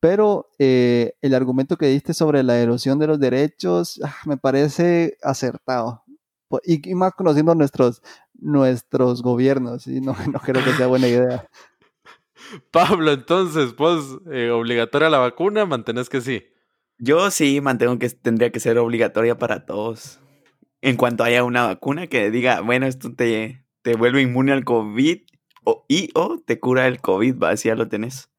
Pero 0.06 0.52
eh, 0.60 1.14
el 1.24 1.34
argumento 1.34 1.78
que 1.78 1.88
diste 1.88 2.14
sobre 2.14 2.44
la 2.44 2.60
erosión 2.60 3.00
de 3.00 3.08
los 3.08 3.20
derechos 3.20 4.00
ah, 4.04 4.16
me 4.28 4.38
parece 4.38 5.18
acertado. 5.24 6.04
Y, 6.64 6.94
más 6.94 7.14
conociendo 7.16 7.56
nuestros, 7.56 8.04
nuestros 8.36 9.24
gobiernos, 9.24 9.88
y 9.88 10.02
no, 10.02 10.16
no 10.32 10.40
creo 10.40 10.64
que 10.64 10.74
sea 10.74 10.86
buena 10.86 11.08
idea. 11.08 11.50
Pablo, 12.72 13.14
entonces, 13.14 13.74
pues, 13.74 14.00
eh, 14.32 14.52
obligatoria 14.52 15.10
la 15.10 15.18
vacuna, 15.18 15.66
mantenés 15.66 16.08
que 16.08 16.22
sí. 16.22 16.46
Yo 17.00 17.32
sí 17.32 17.60
mantengo 17.60 17.98
que 17.98 18.08
tendría 18.12 18.52
que 18.52 18.60
ser 18.60 18.78
obligatoria 18.78 19.40
para 19.40 19.66
todos. 19.66 20.20
En 20.82 20.98
cuanto 20.98 21.24
haya 21.24 21.44
una 21.44 21.66
vacuna 21.66 22.06
que 22.06 22.30
diga, 22.30 22.62
bueno, 22.62 22.86
esto 22.86 23.12
te, 23.16 23.66
te 23.82 23.96
vuelve 23.96 24.22
inmune 24.22 24.52
al 24.52 24.66
COVID 24.66 25.18
o, 25.64 25.84
y 25.90 26.12
o 26.14 26.38
te 26.46 26.60
cura 26.60 26.86
el 26.86 27.02
COVID, 27.02 27.40
va, 27.40 27.50
así 27.50 27.70
ya 27.70 27.76
lo 27.76 27.88
tenés. 27.88 28.30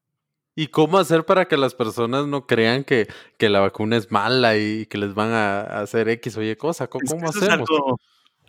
¿Y 0.59 0.69
cómo 0.69 0.97
hacer 0.97 1.23
para 1.23 1.47
que 1.47 1.55
las 1.55 1.75
personas 1.75 2.25
no 2.25 2.47
crean 2.47 2.83
que, 2.83 3.07
que 3.37 3.47
la 3.47 3.59
vacuna 3.59 3.95
es 3.95 4.11
mala 4.11 4.57
y 4.57 4.87
que 4.87 4.97
les 4.97 5.13
van 5.13 5.29
a, 5.29 5.61
hacer 5.61 6.09
X 6.09 6.35
o 6.35 6.41
Y 6.41 6.55
cosa? 6.55 6.87
¿Cómo, 6.87 7.03
hacemos? 7.05 7.35
Es 7.35 7.47
algo, 7.47 7.99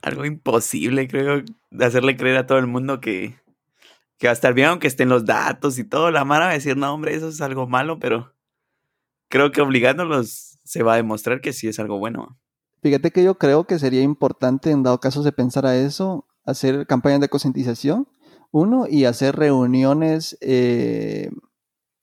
algo, 0.01 0.25
imposible, 0.25 1.07
creo, 1.07 1.43
de 1.71 1.85
hacerle 1.85 2.17
creer 2.17 2.39
a 2.39 2.47
todo 2.47 2.57
el 2.57 2.67
mundo 2.67 2.99
que, 2.99 3.39
que 4.17 4.27
va 4.27 4.31
a 4.31 4.33
estar 4.33 4.55
bien, 4.55 4.69
aunque 4.69 4.87
estén 4.87 5.11
los 5.11 5.27
datos 5.27 5.79
y 5.79 5.85
todo. 5.85 6.11
La 6.11 6.25
Mara 6.25 6.47
va 6.47 6.53
a 6.53 6.55
decir, 6.55 6.79
no, 6.79 6.95
hombre, 6.95 7.15
eso 7.15 7.29
es 7.29 7.43
algo 7.43 7.67
malo, 7.67 7.99
pero 7.99 8.33
creo 9.29 9.53
que 9.53 9.61
obligándolos 9.61 10.59
se 10.65 10.83
va 10.83 10.95
a 10.95 10.97
demostrar 10.97 11.43
que 11.43 11.53
sí 11.53 11.69
es 11.69 11.79
algo 11.79 11.99
bueno. 11.99 12.39
Fíjate 12.81 13.11
que 13.11 13.23
yo 13.23 13.35
creo 13.35 13.65
que 13.65 13.79
sería 13.79 14.01
importante, 14.01 14.71
en 14.71 14.83
dado 14.83 14.99
caso 14.99 15.23
de 15.23 15.33
pensar 15.33 15.67
a 15.67 15.77
eso, 15.77 16.27
hacer 16.47 16.87
campañas 16.87 17.21
de 17.21 17.29
concientización, 17.29 18.09
uno, 18.51 18.87
y 18.89 19.05
hacer 19.05 19.37
reuniones 19.37 20.39
eh, 20.41 21.29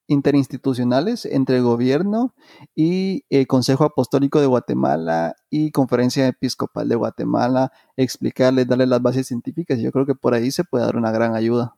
interinstitucionales 0.07 1.25
entre 1.25 1.57
el 1.57 1.63
gobierno 1.63 2.33
y 2.75 3.25
el 3.29 3.47
Consejo 3.47 3.83
Apostólico 3.83 4.39
de 4.39 4.47
Guatemala 4.47 5.35
y 5.49 5.71
Conferencia 5.71 6.27
Episcopal 6.27 6.89
de 6.89 6.95
Guatemala, 6.95 7.71
explicarles, 7.97 8.67
darles 8.67 8.89
las 8.89 9.01
bases 9.01 9.27
científicas. 9.27 9.79
Yo 9.79 9.91
creo 9.91 10.05
que 10.05 10.15
por 10.15 10.33
ahí 10.33 10.51
se 10.51 10.63
puede 10.63 10.85
dar 10.85 10.97
una 10.97 11.11
gran 11.11 11.35
ayuda. 11.35 11.75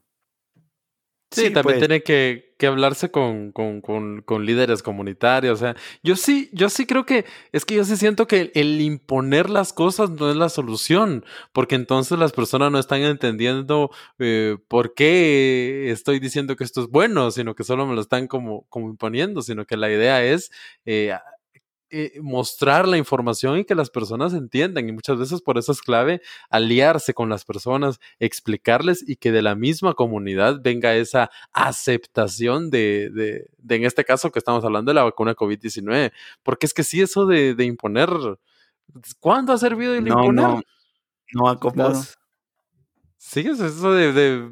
Sí, 1.29 1.51
también 1.51 1.63
pues. 1.63 1.79
tiene 1.79 2.03
que, 2.03 2.53
que 2.57 2.67
hablarse 2.67 3.11
con, 3.11 3.51
con, 3.51 3.81
con, 3.81 4.21
con, 4.21 4.45
líderes 4.45 4.81
comunitarios. 4.81 5.59
O 5.59 5.61
sea, 5.61 5.75
yo 6.01 6.15
sí, 6.15 6.49
yo 6.53 6.69
sí 6.69 6.85
creo 6.85 7.05
que 7.05 7.25
es 7.51 7.65
que 7.65 7.75
yo 7.75 7.83
sí 7.83 7.97
siento 7.97 8.27
que 8.27 8.51
el 8.55 8.79
imponer 8.79 9.49
las 9.49 9.73
cosas 9.73 10.09
no 10.11 10.29
es 10.31 10.37
la 10.37 10.47
solución, 10.47 11.25
porque 11.51 11.75
entonces 11.75 12.17
las 12.17 12.31
personas 12.31 12.71
no 12.71 12.79
están 12.79 13.01
entendiendo 13.01 13.91
eh, 14.19 14.57
por 14.69 14.93
qué 14.93 15.91
estoy 15.91 16.19
diciendo 16.19 16.55
que 16.55 16.63
esto 16.63 16.81
es 16.81 16.87
bueno, 16.87 17.29
sino 17.31 17.55
que 17.55 17.65
solo 17.65 17.85
me 17.85 17.95
lo 17.95 18.01
están 18.01 18.27
como, 18.27 18.65
como 18.69 18.89
imponiendo, 18.89 19.41
sino 19.41 19.65
que 19.65 19.75
la 19.75 19.91
idea 19.91 20.23
es 20.23 20.49
eh, 20.85 21.13
eh, 21.89 22.19
mostrar 22.21 22.87
la 22.87 22.97
información 22.97 23.59
y 23.59 23.65
que 23.65 23.75
las 23.75 23.89
personas 23.89 24.33
entiendan. 24.33 24.89
Y 24.89 24.91
muchas 24.91 25.17
veces 25.17 25.41
por 25.41 25.57
eso 25.57 25.71
es 25.71 25.81
clave 25.81 26.21
aliarse 26.49 27.13
con 27.13 27.29
las 27.29 27.45
personas, 27.45 27.99
explicarles 28.19 29.07
y 29.07 29.15
que 29.15 29.31
de 29.31 29.41
la 29.41 29.55
misma 29.55 29.93
comunidad 29.93 30.59
venga 30.61 30.95
esa 30.95 31.29
aceptación 31.53 32.69
de, 32.69 33.09
de, 33.59 33.75
en 33.75 33.85
este 33.85 34.03
caso 34.03 34.31
que 34.31 34.39
estamos 34.39 34.63
hablando 34.65 34.89
de 34.89 34.95
la 34.95 35.03
vacuna 35.03 35.35
COVID-19. 35.35 36.11
Porque 36.43 36.65
es 36.65 36.73
que 36.73 36.83
sí, 36.83 37.01
eso 37.01 37.25
de, 37.25 37.55
imponer, 37.63 38.09
¿cuándo 39.19 39.53
ha 39.53 39.57
servido 39.57 39.93
el 39.95 40.07
imponer? 40.07 40.33
No, 40.33 40.61
no 41.33 41.49
a 41.49 41.59
copos. 41.59 42.17
Sí, 43.17 43.41
es 43.41 43.59
eso 43.59 43.93
de 43.93 44.51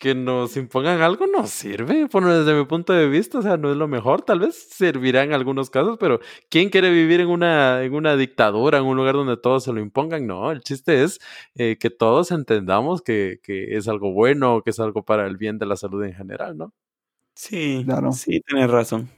que 0.00 0.14
nos 0.14 0.56
impongan 0.56 1.02
algo 1.02 1.26
no 1.26 1.46
sirve, 1.46 2.08
bueno, 2.10 2.34
desde 2.34 2.58
mi 2.58 2.64
punto 2.64 2.94
de 2.94 3.06
vista, 3.06 3.38
o 3.40 3.42
sea, 3.42 3.58
no 3.58 3.70
es 3.70 3.76
lo 3.76 3.86
mejor, 3.86 4.22
tal 4.22 4.40
vez 4.40 4.56
servirá 4.56 5.22
en 5.24 5.34
algunos 5.34 5.68
casos, 5.68 5.98
pero 6.00 6.20
¿quién 6.48 6.70
quiere 6.70 6.90
vivir 6.90 7.20
en 7.20 7.28
una, 7.28 7.82
en 7.82 7.94
una 7.94 8.16
dictadura, 8.16 8.78
en 8.78 8.86
un 8.86 8.96
lugar 8.96 9.14
donde 9.14 9.36
todos 9.36 9.62
se 9.62 9.74
lo 9.74 9.78
impongan? 9.78 10.26
No, 10.26 10.50
el 10.50 10.62
chiste 10.62 11.04
es 11.04 11.20
eh, 11.54 11.76
que 11.78 11.90
todos 11.90 12.30
entendamos 12.30 13.02
que, 13.02 13.40
que, 13.42 13.76
es 13.76 13.88
algo 13.88 14.14
bueno, 14.14 14.62
que 14.62 14.70
es 14.70 14.80
algo 14.80 15.04
para 15.04 15.26
el 15.26 15.36
bien 15.36 15.58
de 15.58 15.66
la 15.66 15.76
salud 15.76 16.02
en 16.02 16.14
general, 16.14 16.56
¿no? 16.56 16.72
Sí, 17.34 17.82
claro. 17.84 18.10
Sí, 18.12 18.40
tienes 18.40 18.70
razón. 18.70 19.10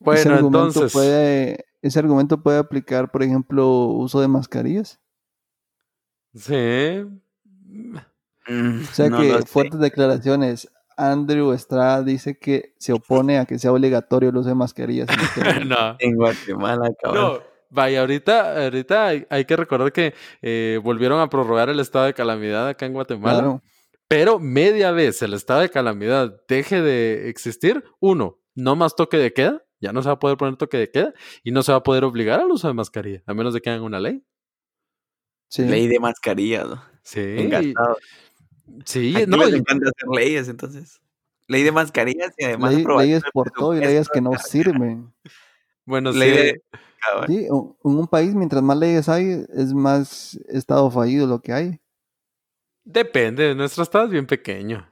Bueno, 0.00 0.40
entonces... 0.40 0.92
Puede, 0.92 1.66
ese 1.82 2.00
argumento 2.00 2.42
puede 2.42 2.58
aplicar, 2.58 3.12
por 3.12 3.22
ejemplo, 3.22 3.68
uso 3.86 4.20
de 4.20 4.26
mascarillas. 4.26 4.98
Sí. 6.34 7.04
Mm, 8.48 8.82
o 8.82 8.94
sea 8.94 9.10
que 9.10 9.42
fuertes 9.46 9.80
declaraciones. 9.80 10.68
Andrew 10.98 11.52
Estrada 11.52 12.02
dice 12.02 12.38
que 12.38 12.74
se 12.78 12.94
opone 12.94 13.38
a 13.38 13.44
que 13.44 13.58
sea 13.58 13.70
obligatorio 13.70 14.30
el 14.30 14.36
uso 14.36 14.48
de 14.48 14.54
mascarillas. 14.54 15.08
no. 15.66 15.96
En 15.98 16.16
Guatemala, 16.16 16.88
cabrón. 17.02 17.22
No. 17.22 17.56
Vaya, 17.68 18.00
ahorita, 18.00 18.64
ahorita 18.64 19.08
hay, 19.28 19.44
que 19.44 19.56
recordar 19.56 19.92
que 19.92 20.14
eh, 20.40 20.80
volvieron 20.82 21.20
a 21.20 21.28
prorrogar 21.28 21.68
el 21.68 21.80
estado 21.80 22.06
de 22.06 22.14
calamidad 22.14 22.68
acá 22.68 22.86
en 22.86 22.92
Guatemala. 22.92 23.60
Pero 24.08 24.38
media 24.38 24.92
vez 24.92 25.20
el 25.22 25.34
estado 25.34 25.60
de 25.60 25.68
calamidad 25.68 26.40
deje 26.48 26.80
de 26.80 27.28
existir, 27.28 27.84
uno, 27.98 28.40
no 28.54 28.76
más 28.76 28.94
toque 28.94 29.16
de 29.16 29.32
queda, 29.32 29.64
ya 29.80 29.92
no 29.92 30.02
se 30.02 30.08
va 30.08 30.14
a 30.14 30.18
poder 30.18 30.36
poner 30.36 30.56
toque 30.56 30.78
de 30.78 30.90
queda 30.90 31.12
y 31.42 31.50
no 31.50 31.62
se 31.62 31.72
va 31.72 31.78
a 31.78 31.82
poder 31.82 32.04
obligar 32.04 32.40
al 32.40 32.50
uso 32.50 32.68
de 32.68 32.74
mascarilla, 32.74 33.22
a 33.26 33.34
menos 33.34 33.52
de 33.52 33.60
que 33.60 33.70
hagan 33.70 33.82
una 33.82 33.98
ley. 33.98 34.24
Sí. 35.48 35.64
Ley 35.64 35.88
de 35.88 35.98
mascarilla, 35.98 36.64
¿no? 36.64 36.82
Sí. 37.02 37.20
Encantado. 37.20 37.96
Sí, 38.84 39.14
no. 39.26 39.38
Les 39.38 39.54
encanta 39.54 39.90
hacer 39.90 40.08
leyes, 40.14 40.48
entonces. 40.48 41.00
Ley 41.48 41.62
de 41.62 41.72
mascarillas 41.72 42.32
y 42.36 42.44
además 42.44 42.74
leyes 42.74 43.22
por 43.32 43.50
todo 43.50 43.76
y 43.76 43.80
leyes 43.80 44.08
que 44.08 44.20
no 44.20 44.32
sirven. 44.38 45.12
Bueno, 45.84 46.12
sí. 46.12 46.54
sí, 47.28 47.46
en 47.46 47.76
un 47.82 48.08
país, 48.08 48.34
mientras 48.34 48.62
más 48.62 48.76
leyes 48.76 49.08
hay, 49.08 49.44
es 49.54 49.72
más 49.72 50.34
estado 50.48 50.90
fallido 50.90 51.26
lo 51.26 51.40
que 51.40 51.52
hay. 51.52 51.80
Depende, 52.84 53.54
nuestro 53.54 53.84
estado 53.84 54.06
es 54.06 54.10
bien 54.10 54.26
pequeño. 54.26 54.90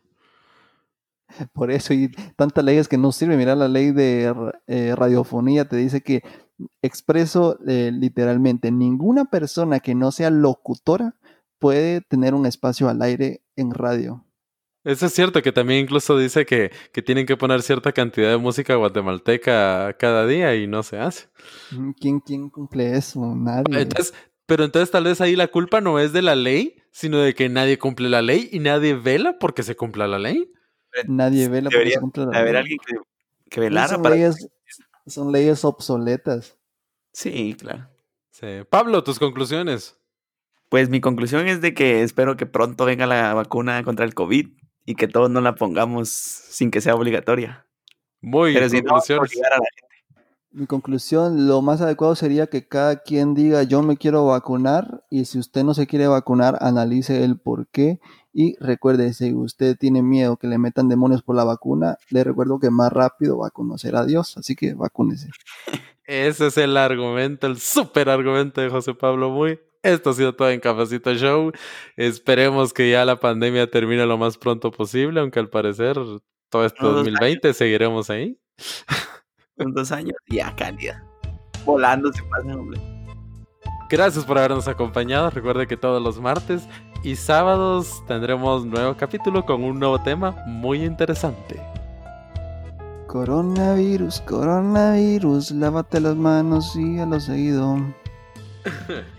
Por 1.53 1.73
eso, 1.73 1.93
y 1.93 2.13
tantas 2.37 2.65
leyes 2.65 2.87
que 2.87 2.99
no 2.99 3.11
sirven. 3.11 3.39
Mira, 3.39 3.57
la 3.57 3.67
ley 3.67 3.91
de 3.91 4.33
eh, 4.69 4.95
radiofonía 4.97 5.65
te 5.65 5.77
dice 5.77 6.01
que, 6.01 6.23
expreso 6.83 7.59
eh, 7.67 7.91
literalmente, 7.93 8.71
ninguna 8.71 9.25
persona 9.25 9.81
que 9.81 9.95
no 9.95 10.13
sea 10.13 10.31
locutora 10.31 11.17
puede 11.65 12.03
tener 12.03 12.35
un 12.35 12.45
espacio 12.45 12.91
al 12.91 13.01
aire 13.01 13.41
en 13.57 13.71
radio. 13.71 14.23
Eso 14.85 15.07
es 15.07 15.15
cierto, 15.15 15.41
que 15.41 15.51
también 15.51 15.81
incluso 15.81 16.19
dice 16.19 16.45
que, 16.45 16.71
que, 16.93 17.01
tienen 17.01 17.25
que 17.25 17.39
poner 17.39 17.63
cierta 17.63 17.91
cantidad 17.93 18.29
de 18.29 18.37
música 18.37 18.75
guatemalteca 18.75 19.97
cada 19.99 20.27
día 20.27 20.55
y 20.57 20.67
no 20.67 20.83
se 20.83 20.99
hace. 20.99 21.27
¿Quién, 21.99 22.21
quién 22.21 22.51
cumple 22.51 22.95
eso? 22.99 23.35
Nadie. 23.35 23.81
Entonces, 23.81 24.13
pero 24.45 24.63
entonces 24.65 24.91
tal 24.91 25.05
vez 25.05 25.23
ahí 25.23 25.37
la 25.37 25.49
culpa 25.49 25.81
no 25.81 25.99
es 25.99 26.13
de 26.13 26.21
la 26.21 26.35
ley, 26.35 26.77
sino 26.91 27.17
de 27.17 27.35
que 27.35 27.49
nadie 27.49 27.79
cumple 27.79 28.11
la 28.11 28.21
ley 28.21 28.51
y 28.53 28.59
nadie 28.59 28.93
vela 28.93 29.39
porque 29.39 29.63
se 29.63 29.75
cumpla 29.75 30.07
la 30.07 30.19
ley. 30.19 30.53
Nadie 31.09 31.49
vela 31.49 31.71
porque 31.71 31.93
se 31.93 32.01
cumpla 32.01 32.27
la 32.27 32.31
ley. 32.33 32.41
haber 32.43 32.57
alguien 32.57 32.79
que, 32.87 32.97
que 33.49 33.61
velara 33.61 33.89
son 33.89 34.03
para... 34.03 34.17
Leyes, 34.17 34.51
son 35.07 35.33
leyes 35.33 35.65
obsoletas. 35.65 36.59
Sí, 37.15 37.57
claro. 37.59 37.89
Sí. 38.33 38.49
Pablo, 38.69 39.03
tus 39.03 39.19
conclusiones. 39.19 39.99
Pues 40.69 40.89
mi 40.89 41.01
conclusión 41.01 41.47
es 41.47 41.61
de 41.61 41.75
que 41.75 42.03
espero 42.03 42.37
que 42.37 42.47
pronto 42.47 42.85
venga 42.85 43.07
la 43.07 43.35
vacuna 43.35 43.83
contra 43.85 44.05
el 44.05 44.15
COVID 44.15 44.49
y 44.87 44.95
que 44.95 45.09
todos 45.09 45.31
no 45.31 45.41
la 45.41 45.55
pongamos 45.55 46.09
sin 46.09 46.71
que 46.71 46.81
sea 46.81 46.95
obligatoria. 46.95 47.67
Muy 48.21 48.53
bien, 48.53 48.71
Mi 50.51 50.67
conclusión, 50.67 51.47
lo 51.47 51.61
más 51.63 51.81
adecuado 51.81 52.15
sería 52.15 52.47
que 52.47 52.67
cada 52.67 53.03
quien 53.03 53.35
diga 53.35 53.65
yo 53.65 53.83
me 53.83 53.97
quiero 53.97 54.27
vacunar 54.27 55.05
y 55.11 55.27
si 55.27 55.39
usted 55.39 55.65
no 55.65 55.75
se 55.75 55.87
quiere 55.87 56.07
vacunar, 56.07 56.57
analice 56.61 57.25
el 57.25 57.39
por 57.39 57.67
qué 57.69 58.01
y 58.33 58.57
recuerde, 58.59 59.13
si 59.15 59.33
usted 59.33 59.77
tiene 59.77 60.03
miedo 60.03 60.37
que 60.37 60.49
le 60.49 60.59
metan 60.59 60.89
demonios 60.89 61.23
por 61.23 61.37
la 61.37 61.45
vacuna, 61.45 61.99
le 62.11 62.25
recuerdo 62.25 62.59
que 62.59 62.71
más 62.71 62.93
rápido 62.93 63.39
va 63.39 63.49
a 63.49 63.51
conocer 63.51 63.95
a 63.95 64.05
Dios, 64.05 64.37
así 64.37 64.57
que 64.57 64.75
vacúnese. 64.75 65.29
Ese 66.05 66.49
es 66.49 66.59
el 66.59 66.77
argumento, 66.77 67.47
el 67.47 67.59
súper 67.59 68.11
argumento 68.11 68.61
de 68.61 68.71
José 68.71 68.93
Pablo 68.95 69.31
Muy. 69.31 69.59
Esto 69.85 70.11
ha 70.11 70.15
sido 70.15 70.35
todo 70.35 70.49
en 70.49 70.61
Cafecito 70.61 71.13
Show. 71.15 71.53
Esperemos 71.97 72.73
que 72.73 72.91
ya 72.91 73.05
la 73.05 73.21
pandemia 73.21 73.71
termine 73.71 74.07
lo 74.07 74.17
más 74.17 74.39
pronto 74.39 74.71
posible, 74.71 75.21
aunque 75.21 75.39
al 75.39 75.51
parecer 75.51 75.97
todo 76.49 76.65
este 76.65 76.83
2020 76.83 77.53
seguiremos 77.53 78.09
ahí. 78.09 78.39
En 79.59 79.73
dos 79.73 79.93
años, 79.93 80.17
ya 80.29 80.57
cálida. 80.57 81.05
Volando 81.67 82.11
se 82.13 82.23
pasa, 82.25 82.57
hombre. 82.57 82.81
Gracias 83.91 84.25
por 84.25 84.39
habernos 84.39 84.67
acompañado. 84.69 85.29
Recuerde 85.29 85.67
que 85.67 85.77
todos 85.77 86.03
los 86.03 86.19
martes 86.19 86.67
y 87.03 87.17
sábados 87.17 88.03
tendremos 88.09 88.65
nuevo 88.65 88.97
capítulo 88.97 89.45
con 89.45 89.63
un 89.63 89.79
nuevo 89.79 90.01
tema 90.03 90.35
muy 90.47 90.83
interesante. 90.83 91.61
Coronavirus, 93.07 94.23
coronavirus, 94.23 95.51
lávate 95.51 96.01
las 96.01 96.17
manos 96.17 96.75
y 96.75 96.99
a 96.99 97.05
lo 97.05 97.21
seguido. 97.21 97.77